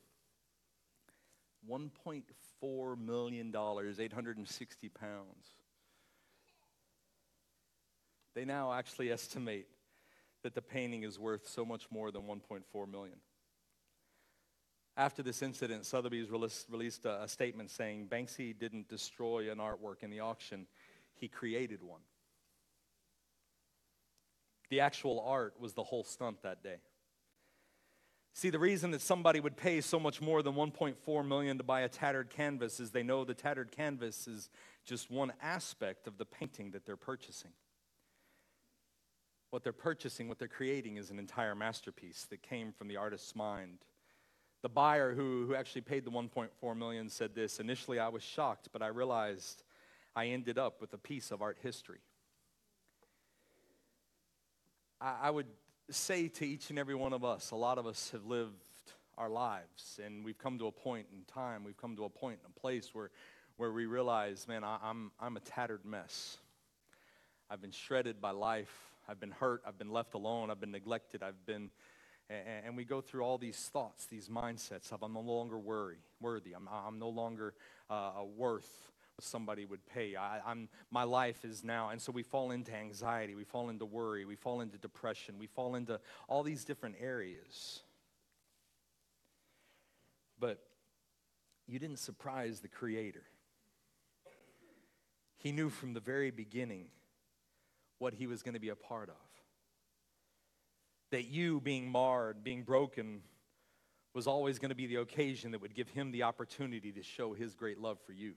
$1.4 1.69 2.23
million, 2.63 3.53
860 3.55 4.89
pounds. 4.89 5.47
They 8.35 8.45
now 8.45 8.73
actually 8.73 9.11
estimate 9.11 9.67
that 10.43 10.55
the 10.55 10.63
painting 10.63 11.03
is 11.03 11.19
worth 11.19 11.49
so 11.49 11.65
much 11.65 11.91
more 11.91 12.11
than 12.11 12.23
1.4 12.23 12.91
million. 12.91 13.17
After 14.97 15.23
this 15.23 15.43
incident, 15.43 15.85
Sotheby's 15.85 16.31
released 16.31 17.05
a 17.05 17.29
statement 17.29 17.71
saying 17.71 18.09
Banksy 18.09 18.59
didn't 18.59 18.89
destroy 18.89 19.51
an 19.51 19.59
artwork 19.59 20.03
in 20.03 20.11
the 20.11 20.21
auction, 20.21 20.67
he 21.15 21.29
created 21.29 21.83
one. 21.83 22.01
The 24.71 24.81
actual 24.81 25.21
art 25.21 25.55
was 25.61 25.75
the 25.75 25.85
whole 25.85 26.05
stunt 26.05 26.43
that 26.43 26.63
day. 26.63 26.79
See, 28.37 28.51
the 28.51 28.59
reason 28.59 28.91
that 28.91 29.01
somebody 29.01 29.41
would 29.41 29.57
pay 29.57 29.81
so 29.81 29.99
much 29.99 30.21
more 30.21 30.43
than 30.43 30.53
1.4 30.53 31.27
million 31.27 31.57
to 31.57 31.65
buy 31.65 31.81
a 31.81 31.89
tattered 31.89 32.29
canvas 32.29 32.81
is 32.81 32.91
they 32.91 33.03
know 33.03 33.25
the 33.25 33.33
tattered 33.33 33.73
canvas 33.73 34.29
is 34.29 34.51
just 34.85 35.11
one 35.11 35.33
aspect 35.41 36.07
of 36.07 36.19
the 36.19 36.27
painting 36.27 36.73
that 36.73 36.85
they're 36.85 36.99
purchasing. 36.99 37.53
What 39.49 39.65
they're 39.65 39.73
purchasing, 39.73 40.29
what 40.29 40.39
they're 40.39 40.49
creating 40.49 40.99
is 40.99 41.11
an 41.11 41.19
entire 41.19 41.55
masterpiece 41.55 42.27
that 42.29 42.43
came 42.43 42.73
from 42.73 42.89
the 42.89 42.99
artist's 42.99 43.35
mind. 43.35 43.79
The 44.61 44.69
buyer 44.69 45.15
who, 45.15 45.47
who 45.47 45.55
actually 45.55 45.81
paid 45.81 46.05
the 46.05 46.11
1.4 46.11 46.77
million 46.77 47.09
said 47.09 47.35
this, 47.35 47.59
initially 47.59 47.99
I 47.99 48.09
was 48.09 48.23
shocked, 48.23 48.69
but 48.71 48.83
I 48.83 48.89
realized 48.89 49.63
I 50.15 50.27
ended 50.27 50.59
up 50.59 50.83
with 50.83 50.93
a 50.93 50.99
piece 50.99 51.31
of 51.31 51.41
art 51.41 51.57
history. 51.63 52.01
I, 55.01 55.17
I 55.23 55.31
would 55.31 55.47
say 55.91 56.29
to 56.29 56.47
each 56.47 56.71
and 56.71 56.79
every 56.79 56.95
one 56.95 57.13
of 57.13 57.25
us, 57.25 57.51
a 57.51 57.57
lot 57.57 57.79
of 57.79 57.87
us 57.87 58.11
have 58.11 58.25
lived 58.25 58.55
our 59.17 59.29
lives 59.29 60.01
and 60.05 60.25
we've 60.25 60.39
come 60.39 60.59
to 60.59 60.67
a 60.67 60.73
point 60.73 61.07
in 61.13 61.23
time, 61.33 61.65
we've 61.65 61.77
come 61.77 61.97
to 61.97 62.05
a 62.05 62.09
point 62.09 62.39
in 62.43 62.51
a 62.55 62.61
place 62.61 62.91
where, 62.93 63.11
where 63.57 63.73
we 63.73 63.87
realize, 63.87 64.47
man, 64.49 64.65
I, 64.65 64.79
I'm, 64.83 65.13
I'm 65.21 65.37
a 65.37 65.41
tattered 65.41 65.85
mess. 65.85 66.39
I've 67.49 67.61
been 67.61 67.71
shredded 67.71 68.21
by 68.21 68.33
life. 68.33 68.75
I've 69.09 69.21
been 69.21 69.31
hurt. 69.31 69.63
I've 69.67 69.79
been 69.79 69.93
left 69.93 70.15
alone. 70.15 70.51
I've 70.51 70.61
been 70.61 70.73
neglected. 70.73 71.23
I've 71.23 71.47
been, 71.47 71.71
and 72.29 72.77
we 72.77 72.85
go 72.85 73.01
through 73.01 73.23
all 73.23 73.39
these 73.39 73.57
thoughts, 73.57 74.07
these 74.07 74.29
mindsets 74.29 74.91
of 74.91 75.05
I'm 75.05 75.13
no 75.13 75.21
longer 75.21 75.59
worry, 75.59 75.99
worthy. 76.21 76.55
I'm, 76.55 76.69
I'm 76.69 76.99
no 76.99 77.09
longer 77.09 77.55
uh, 77.89 78.25
worth 78.37 78.91
somebody 79.21 79.65
would 79.65 79.85
pay. 79.87 80.15
I, 80.17 80.41
am 80.47 80.69
my 80.91 81.05
life 81.05 81.45
is 81.45 81.65
now. 81.65 81.91
And 81.91 82.01
so 82.01 82.13
we 82.13 82.23
fall 82.23 82.51
into 82.51 82.75
anxiety, 82.75 83.35
we 83.35 83.45
fall 83.45 83.71
into 83.71 83.85
worry, 83.85 84.25
we 84.25 84.37
fall 84.37 84.61
into 84.61 84.79
depression, 84.79 85.37
we 85.39 85.47
fall 85.47 85.75
into 85.75 86.01
all 86.29 86.43
these 86.43 86.65
different 86.65 86.97
areas. 87.01 87.81
But 90.39 90.63
you 91.67 91.79
didn't 91.79 91.99
surprise 91.99 92.61
the 92.61 92.69
Creator. 92.69 93.25
He 95.39 95.53
knew 95.53 95.71
from 95.71 95.95
the 95.95 96.01
very 96.01 96.31
beginning 96.31 96.87
what 97.99 98.15
he 98.15 98.27
was 98.27 98.43
going 98.43 98.55
to 98.55 98.61
be 98.61 98.69
a 98.69 98.77
part 98.77 99.09
of. 99.09 99.15
That 101.11 101.27
you 101.27 101.61
being 101.61 101.91
marred, 101.91 102.43
being 102.43 102.65
broken, 102.65 103.23
was 104.13 104.27
always 104.27 104.59
going 104.59 104.71
to 104.71 104.75
be 104.75 104.87
the 104.87 104.97
occasion 104.97 105.53
that 105.53 105.61
would 105.61 105.75
give 105.75 105.89
him 105.89 106.11
the 106.11 106.25
opportunity 106.25 106.91
to 106.93 107.03
show 107.03 107.33
his 107.33 107.55
great 107.55 107.79
love 107.79 107.99
for 108.05 108.13
you 108.13 108.35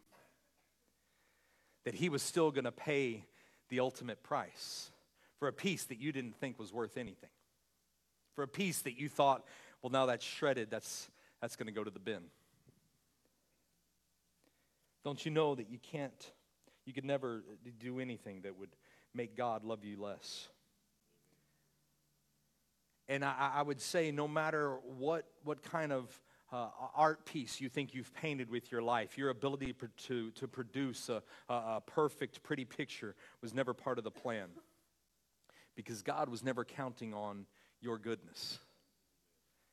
that 1.89 1.95
he 1.95 2.07
was 2.07 2.21
still 2.21 2.51
going 2.51 2.65
to 2.65 2.71
pay 2.71 3.25
the 3.69 3.79
ultimate 3.79 4.21
price 4.21 4.91
for 5.39 5.47
a 5.47 5.51
piece 5.51 5.85
that 5.85 5.99
you 5.99 6.11
didn't 6.11 6.35
think 6.35 6.59
was 6.59 6.71
worth 6.71 6.97
anything. 6.97 7.31
For 8.35 8.43
a 8.43 8.47
piece 8.47 8.83
that 8.83 8.99
you 8.99 9.09
thought, 9.09 9.43
well, 9.81 9.89
now 9.89 10.05
that's 10.05 10.23
shredded, 10.23 10.69
that's, 10.69 11.09
that's 11.41 11.55
going 11.55 11.65
to 11.65 11.71
go 11.71 11.83
to 11.83 11.89
the 11.89 11.99
bin. 11.99 12.21
Don't 15.03 15.25
you 15.25 15.31
know 15.31 15.55
that 15.55 15.71
you 15.71 15.79
can't, 15.79 16.31
you 16.85 16.93
could 16.93 17.05
never 17.05 17.37
uh, 17.37 17.69
do 17.79 17.99
anything 17.99 18.41
that 18.41 18.59
would 18.59 18.69
make 19.15 19.35
God 19.35 19.63
love 19.63 19.83
you 19.83 19.99
less? 19.99 20.47
And 23.07 23.25
I, 23.25 23.53
I 23.55 23.61
would 23.63 23.81
say, 23.81 24.11
no 24.11 24.27
matter 24.27 24.75
what, 24.99 25.25
what 25.43 25.63
kind 25.63 25.91
of 25.91 26.21
uh, 26.51 26.69
art 26.95 27.25
piece 27.25 27.61
you 27.61 27.69
think 27.69 27.93
you've 27.93 28.13
painted 28.13 28.49
with 28.49 28.71
your 28.71 28.81
life, 28.81 29.17
your 29.17 29.29
ability 29.29 29.73
to, 30.07 30.31
to 30.31 30.47
produce 30.47 31.09
a, 31.09 31.21
a 31.49 31.81
perfect, 31.85 32.41
pretty 32.43 32.65
picture 32.65 33.15
was 33.41 33.53
never 33.53 33.73
part 33.73 33.97
of 33.97 34.03
the 34.03 34.11
plan. 34.11 34.49
Because 35.75 36.01
God 36.01 36.29
was 36.29 36.43
never 36.43 36.65
counting 36.65 37.13
on 37.13 37.45
your 37.81 37.97
goodness. 37.97 38.59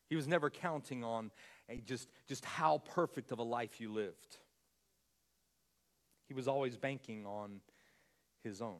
He 0.08 0.16
was 0.16 0.28
never 0.28 0.50
counting 0.50 1.02
on 1.02 1.32
just, 1.84 2.08
just 2.28 2.44
how 2.44 2.78
perfect 2.78 3.32
of 3.32 3.38
a 3.38 3.42
life 3.42 3.80
you 3.80 3.92
lived. 3.92 4.38
He 6.28 6.34
was 6.34 6.46
always 6.46 6.76
banking 6.76 7.26
on 7.26 7.60
his 8.44 8.60
own. 8.62 8.78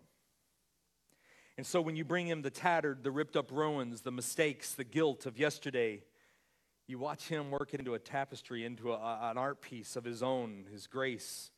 And 1.56 1.66
so 1.66 1.80
when 1.80 1.96
you 1.96 2.04
bring 2.04 2.26
him 2.28 2.42
the 2.42 2.50
tattered, 2.50 3.02
the 3.02 3.11
ripped 3.11 3.37
up 3.37 3.50
ruins, 3.50 4.02
the 4.02 4.12
mistakes, 4.12 4.72
the 4.72 4.85
guilt 4.85 5.26
of 5.26 5.38
yesterday, 5.38 6.02
you 6.88 6.99
watch 6.99 7.29
him 7.29 7.51
work 7.51 7.75
it 7.75 7.81
into 7.81 7.94
a 7.94 7.99
tapestry, 7.99 8.64
into 8.64 8.92
a, 8.92 9.31
an 9.31 9.38
art 9.38 9.61
piece 9.61 9.96
of 9.96 10.05
his 10.05 10.22
own, 10.22 10.66
his 10.70 10.87
grace, 10.87 11.51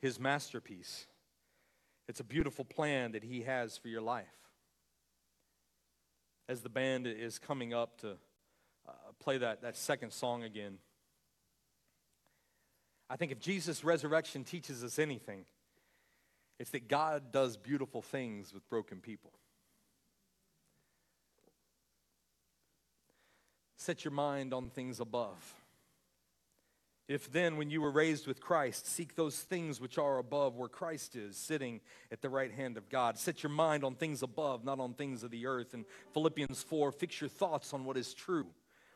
his 0.00 0.20
masterpiece. 0.20 1.06
It's 2.08 2.20
a 2.20 2.24
beautiful 2.24 2.64
plan 2.64 3.12
that 3.12 3.24
he 3.24 3.42
has 3.42 3.76
for 3.76 3.88
your 3.88 4.00
life. 4.00 4.26
As 6.48 6.60
the 6.62 6.68
band 6.68 7.06
is 7.06 7.38
coming 7.38 7.72
up 7.74 8.00
to 8.00 8.16
uh, 8.88 8.92
play 9.20 9.38
that, 9.38 9.62
that 9.62 9.76
second 9.76 10.12
song 10.12 10.42
again, 10.42 10.78
I 13.08 13.16
think 13.16 13.32
if 13.32 13.40
Jesus' 13.40 13.82
resurrection 13.82 14.44
teaches 14.44 14.84
us 14.84 14.98
anything, 14.98 15.44
it's 16.60 16.70
that 16.70 16.88
God 16.88 17.32
does 17.32 17.56
beautiful 17.56 18.02
things 18.02 18.54
with 18.54 18.68
broken 18.68 19.00
people. 19.00 19.32
Set 23.80 24.04
your 24.04 24.12
mind 24.12 24.52
on 24.52 24.68
things 24.68 25.00
above. 25.00 25.54
If 27.08 27.32
then, 27.32 27.56
when 27.56 27.70
you 27.70 27.80
were 27.80 27.90
raised 27.90 28.26
with 28.26 28.38
Christ, 28.38 28.86
seek 28.86 29.14
those 29.16 29.40
things 29.40 29.80
which 29.80 29.96
are 29.96 30.18
above, 30.18 30.54
where 30.58 30.68
Christ 30.68 31.16
is, 31.16 31.34
sitting 31.38 31.80
at 32.12 32.20
the 32.20 32.28
right 32.28 32.52
hand 32.52 32.76
of 32.76 32.90
God. 32.90 33.16
Set 33.16 33.42
your 33.42 33.48
mind 33.48 33.82
on 33.82 33.94
things 33.94 34.22
above, 34.22 34.66
not 34.66 34.80
on 34.80 34.92
things 34.92 35.22
of 35.22 35.30
the 35.30 35.46
earth. 35.46 35.72
In 35.72 35.86
Philippians 36.12 36.62
4, 36.62 36.92
fix 36.92 37.22
your 37.22 37.30
thoughts 37.30 37.72
on 37.72 37.86
what 37.86 37.96
is 37.96 38.12
true, 38.12 38.48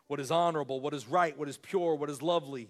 what 0.06 0.20
is 0.20 0.30
honorable, 0.30 0.82
what 0.82 0.92
is 0.92 1.08
right, 1.08 1.36
what 1.38 1.48
is 1.48 1.56
pure, 1.56 1.94
what 1.94 2.10
is 2.10 2.20
lovely. 2.20 2.68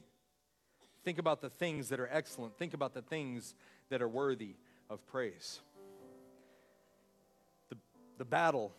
Think 1.03 1.19
about 1.19 1.41
the 1.41 1.51
things 1.51 1.89
that 1.89 1.99
are 1.99 2.09
excellent. 2.13 2.57
Think 2.57 2.75
about 2.75 2.95
the 2.95 3.03
things 3.03 3.57
that 3.89 4.01
are 4.01 4.09
worthy 4.09 4.55
of 4.89 5.05
praise. 5.09 5.59
The, 7.71 7.77
the 8.19 8.25
battle 8.25 8.73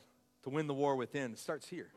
to 0.43 0.49
win 0.49 0.67
the 0.67 0.73
war 0.73 0.95
within 0.95 1.35
starts 1.35 1.67
here. 1.67 1.91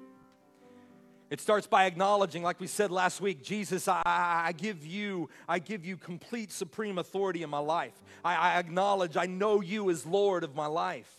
It 1.30 1.40
starts 1.40 1.66
by 1.66 1.84
acknowledging, 1.84 2.42
like 2.42 2.58
we 2.58 2.66
said 2.66 2.90
last 2.90 3.20
week, 3.20 3.42
Jesus, 3.42 3.86
I, 3.86 4.02
I, 4.04 4.52
give 4.52 4.86
you, 4.86 5.28
I 5.46 5.58
give 5.58 5.84
you 5.84 5.98
complete 5.98 6.50
supreme 6.50 6.96
authority 6.96 7.42
in 7.42 7.50
my 7.50 7.58
life. 7.58 7.92
I, 8.24 8.34
I 8.36 8.58
acknowledge, 8.58 9.16
I 9.16 9.26
know 9.26 9.60
you 9.60 9.90
as 9.90 10.06
Lord 10.06 10.42
of 10.42 10.54
my 10.54 10.66
life. 10.66 11.12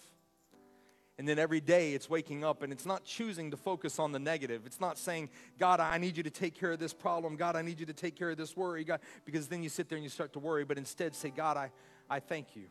And 1.19 1.28
then 1.28 1.38
every 1.38 1.60
day 1.60 1.93
it's 1.93 2.10
waking 2.10 2.43
up 2.43 2.63
and 2.63 2.72
it's 2.72 2.86
not 2.86 3.04
choosing 3.04 3.52
to 3.52 3.58
focus 3.58 4.00
on 4.00 4.12
the 4.12 4.19
negative. 4.19 4.63
It's 4.65 4.80
not 4.80 4.98
saying, 4.98 5.30
God, 5.60 5.80
I 5.80 5.97
need 5.97 6.18
you 6.18 6.24
to 6.24 6.30
take 6.30 6.57
care 6.57 6.72
of 6.72 6.80
this 6.80 6.93
problem. 6.93 7.36
God, 7.36 7.55
I 7.55 7.62
need 7.62 7.80
you 7.80 7.86
to 7.86 7.93
take 7.93 8.16
care 8.16 8.32
of 8.32 8.38
this 8.38 8.55
worry. 8.55 8.86
God, 8.86 9.01
because 9.26 9.47
then 9.47 9.62
you 9.62 9.70
sit 9.70 9.89
there 9.89 9.97
and 9.97 10.03
you 10.03 10.10
start 10.10 10.34
to 10.34 10.39
worry, 10.39 10.64
but 10.64 10.78
instead 10.78 11.14
say, 11.14 11.30
God, 11.30 11.57
I, 11.57 11.72
I 12.10 12.20
thank 12.20 12.55
you. 12.55 12.64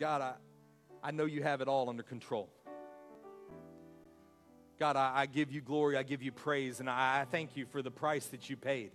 God, 0.00 0.20
I, 0.20 0.34
I 1.02 1.12
know 1.12 1.24
you 1.24 1.42
have 1.44 1.60
it 1.60 1.68
all 1.68 1.88
under 1.88 2.02
control. 2.02 2.50
God, 4.82 4.96
I, 4.96 5.12
I 5.14 5.26
give 5.26 5.52
you 5.52 5.60
glory, 5.60 5.96
I 5.96 6.02
give 6.02 6.24
you 6.24 6.32
praise, 6.32 6.80
and 6.80 6.90
I, 6.90 7.20
I 7.20 7.24
thank 7.24 7.56
you 7.56 7.66
for 7.66 7.82
the 7.82 7.90
price 7.92 8.26
that 8.26 8.50
you 8.50 8.56
paid. 8.56 8.90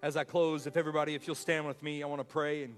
As 0.00 0.16
I 0.16 0.22
close, 0.22 0.68
if 0.68 0.76
everybody, 0.76 1.16
if 1.16 1.26
you'll 1.26 1.34
stand 1.34 1.66
with 1.66 1.82
me, 1.82 2.04
I 2.04 2.06
want 2.06 2.20
to 2.20 2.24
pray. 2.24 2.62
And 2.62 2.76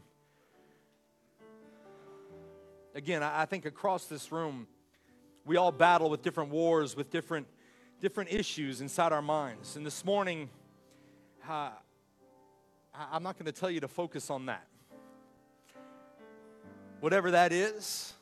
again, 2.94 3.22
I, 3.22 3.42
I 3.42 3.44
think 3.44 3.66
across 3.66 4.06
this 4.06 4.32
room, 4.32 4.66
we 5.44 5.58
all 5.58 5.70
battle 5.70 6.08
with 6.08 6.22
different 6.22 6.48
wars, 6.48 6.96
with 6.96 7.10
different 7.10 7.46
different 8.00 8.32
issues 8.32 8.80
inside 8.80 9.12
our 9.12 9.20
minds. 9.20 9.76
And 9.76 9.84
this 9.84 10.02
morning, 10.02 10.48
uh, 11.46 11.68
I'm 13.12 13.22
not 13.22 13.38
going 13.38 13.52
to 13.52 13.60
tell 13.60 13.70
you 13.70 13.80
to 13.80 13.88
focus 13.88 14.30
on 14.30 14.46
that. 14.46 14.66
Whatever 17.00 17.32
that 17.32 17.52
is, 17.52 18.13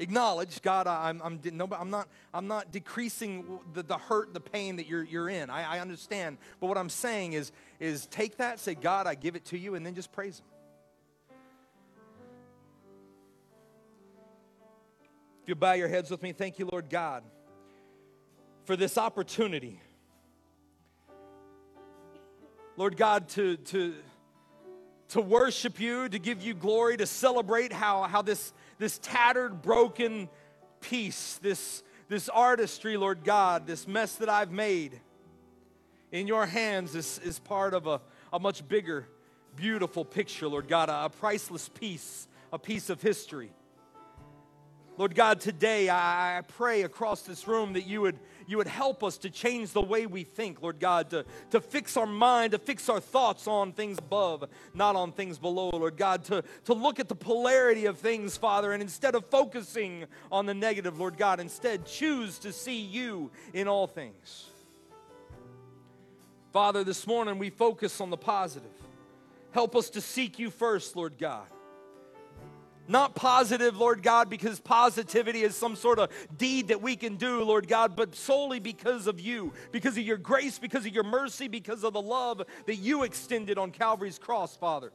acknowledge 0.00 0.60
God. 0.62 0.88
I'm, 0.88 1.20
I'm, 1.22 1.40
no, 1.52 1.68
I'm, 1.78 1.90
not, 1.90 2.08
I'm 2.34 2.48
not 2.48 2.72
decreasing 2.72 3.60
the, 3.74 3.84
the 3.84 3.98
hurt, 3.98 4.34
the 4.34 4.40
pain 4.40 4.76
that 4.76 4.88
you're, 4.88 5.04
you're 5.04 5.28
in. 5.28 5.50
I, 5.50 5.76
I 5.76 5.80
understand. 5.80 6.38
But 6.58 6.66
what 6.66 6.78
I'm 6.78 6.88
saying 6.88 7.34
is, 7.34 7.52
is 7.78 8.06
take 8.06 8.38
that, 8.38 8.58
say, 8.58 8.74
God, 8.74 9.06
I 9.06 9.14
give 9.14 9.36
it 9.36 9.44
to 9.46 9.58
you, 9.58 9.76
and 9.76 9.86
then 9.86 9.94
just 9.94 10.10
praise 10.10 10.40
Him. 10.40 10.46
If 15.42 15.48
you 15.48 15.54
bow 15.54 15.74
your 15.74 15.88
heads 15.88 16.10
with 16.10 16.22
me, 16.22 16.32
thank 16.32 16.58
you, 16.58 16.68
Lord 16.70 16.90
God, 16.90 17.22
for 18.64 18.76
this 18.76 18.98
opportunity. 18.98 19.80
Lord 22.76 22.96
God, 22.96 23.28
to, 23.30 23.56
to, 23.56 23.94
to 25.08 25.20
worship 25.20 25.80
you, 25.80 26.08
to 26.08 26.18
give 26.18 26.40
you 26.40 26.54
glory, 26.54 26.96
to 26.96 27.06
celebrate 27.06 27.72
how, 27.72 28.04
how 28.04 28.22
this, 28.22 28.54
this 28.80 28.98
tattered, 28.98 29.60
broken 29.60 30.28
piece, 30.80 31.38
this, 31.42 31.82
this 32.08 32.30
artistry, 32.30 32.96
Lord 32.96 33.24
God, 33.24 33.66
this 33.66 33.86
mess 33.86 34.16
that 34.16 34.30
I've 34.30 34.50
made 34.50 34.98
in 36.10 36.26
your 36.26 36.46
hands 36.46 36.94
is, 36.96 37.20
is 37.22 37.38
part 37.38 37.74
of 37.74 37.86
a, 37.86 38.00
a 38.32 38.40
much 38.40 38.66
bigger, 38.66 39.06
beautiful 39.54 40.02
picture, 40.02 40.48
Lord 40.48 40.66
God, 40.66 40.88
a, 40.88 41.04
a 41.04 41.08
priceless 41.10 41.68
piece, 41.68 42.26
a 42.54 42.58
piece 42.58 42.88
of 42.88 43.02
history. 43.02 43.52
Lord 45.00 45.14
God, 45.14 45.40
today 45.40 45.88
I 45.88 46.42
pray 46.58 46.82
across 46.82 47.22
this 47.22 47.48
room 47.48 47.72
that 47.72 47.86
you 47.86 48.02
would, 48.02 48.18
you 48.46 48.58
would 48.58 48.66
help 48.66 49.02
us 49.02 49.16
to 49.16 49.30
change 49.30 49.72
the 49.72 49.80
way 49.80 50.04
we 50.04 50.24
think, 50.24 50.60
Lord 50.60 50.78
God, 50.78 51.08
to, 51.08 51.24
to 51.52 51.60
fix 51.62 51.96
our 51.96 52.04
mind, 52.04 52.52
to 52.52 52.58
fix 52.58 52.86
our 52.90 53.00
thoughts 53.00 53.46
on 53.46 53.72
things 53.72 53.96
above, 53.96 54.44
not 54.74 54.96
on 54.96 55.12
things 55.12 55.38
below, 55.38 55.70
Lord 55.70 55.96
God, 55.96 56.24
to, 56.24 56.44
to 56.66 56.74
look 56.74 57.00
at 57.00 57.08
the 57.08 57.14
polarity 57.14 57.86
of 57.86 57.96
things, 57.96 58.36
Father, 58.36 58.72
and 58.72 58.82
instead 58.82 59.14
of 59.14 59.24
focusing 59.24 60.04
on 60.30 60.44
the 60.44 60.52
negative, 60.52 61.00
Lord 61.00 61.16
God, 61.16 61.40
instead 61.40 61.86
choose 61.86 62.38
to 62.40 62.52
see 62.52 62.82
you 62.82 63.30
in 63.54 63.68
all 63.68 63.86
things. 63.86 64.48
Father, 66.52 66.84
this 66.84 67.06
morning 67.06 67.38
we 67.38 67.48
focus 67.48 68.02
on 68.02 68.10
the 68.10 68.18
positive. 68.18 68.68
Help 69.52 69.74
us 69.74 69.88
to 69.88 70.02
seek 70.02 70.38
you 70.38 70.50
first, 70.50 70.94
Lord 70.94 71.16
God. 71.18 71.46
Not 72.90 73.14
positive, 73.14 73.76
Lord 73.76 74.02
God, 74.02 74.28
because 74.28 74.58
positivity 74.58 75.42
is 75.42 75.54
some 75.54 75.76
sort 75.76 76.00
of 76.00 76.10
deed 76.36 76.68
that 76.68 76.82
we 76.82 76.96
can 76.96 77.14
do, 77.14 77.44
Lord 77.44 77.68
God, 77.68 77.94
but 77.94 78.16
solely 78.16 78.58
because 78.58 79.06
of 79.06 79.20
you, 79.20 79.52
because 79.70 79.96
of 79.96 80.02
your 80.02 80.16
grace, 80.16 80.58
because 80.58 80.84
of 80.84 80.92
your 80.92 81.04
mercy, 81.04 81.46
because 81.46 81.84
of 81.84 81.92
the 81.92 82.02
love 82.02 82.42
that 82.66 82.74
you 82.74 83.04
extended 83.04 83.58
on 83.58 83.70
Calvary's 83.70 84.18
cross, 84.18 84.56
Father. 84.56 84.92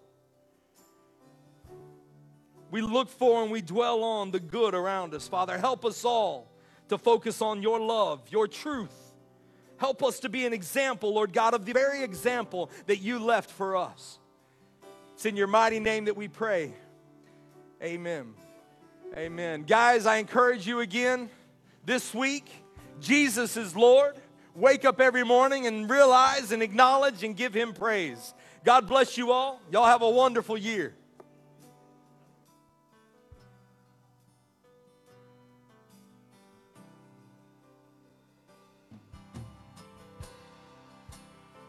We 2.69 2.81
look 2.81 3.07
for 3.07 3.43
and 3.43 3.49
we 3.49 3.61
dwell 3.61 4.03
on 4.03 4.31
the 4.31 4.41
good 4.41 4.75
around 4.75 5.13
us, 5.13 5.29
Father. 5.29 5.57
Help 5.57 5.85
us 5.85 6.03
all 6.03 6.51
to 6.89 6.97
focus 6.97 7.41
on 7.41 7.61
your 7.61 7.79
love, 7.79 8.19
your 8.29 8.49
truth. 8.49 9.13
Help 9.77 10.03
us 10.03 10.19
to 10.19 10.27
be 10.27 10.45
an 10.45 10.51
example, 10.51 11.13
Lord 11.13 11.31
God, 11.31 11.53
of 11.53 11.65
the 11.65 11.71
very 11.71 12.03
example 12.03 12.69
that 12.87 12.97
you 12.97 13.19
left 13.19 13.51
for 13.51 13.77
us. 13.77 14.19
It's 15.13 15.25
in 15.25 15.37
your 15.37 15.47
mighty 15.47 15.79
name 15.79 16.05
that 16.05 16.17
we 16.17 16.27
pray. 16.27 16.73
Amen. 17.83 18.33
Amen. 19.15 19.63
Guys, 19.63 20.05
I 20.05 20.17
encourage 20.17 20.65
you 20.65 20.79
again 20.79 21.29
this 21.85 22.13
week 22.13 22.49
Jesus 23.01 23.57
is 23.57 23.75
Lord. 23.75 24.15
Wake 24.55 24.85
up 24.85 25.01
every 25.01 25.23
morning 25.23 25.67
and 25.67 25.89
realize 25.89 26.51
and 26.51 26.63
acknowledge 26.63 27.23
and 27.23 27.35
give 27.35 27.53
Him 27.53 27.73
praise. 27.73 28.33
God 28.63 28.87
bless 28.87 29.17
you 29.17 29.31
all. 29.31 29.59
Y'all 29.71 29.85
have 29.85 30.01
a 30.01 30.09
wonderful 30.09 30.57
year. 30.57 30.95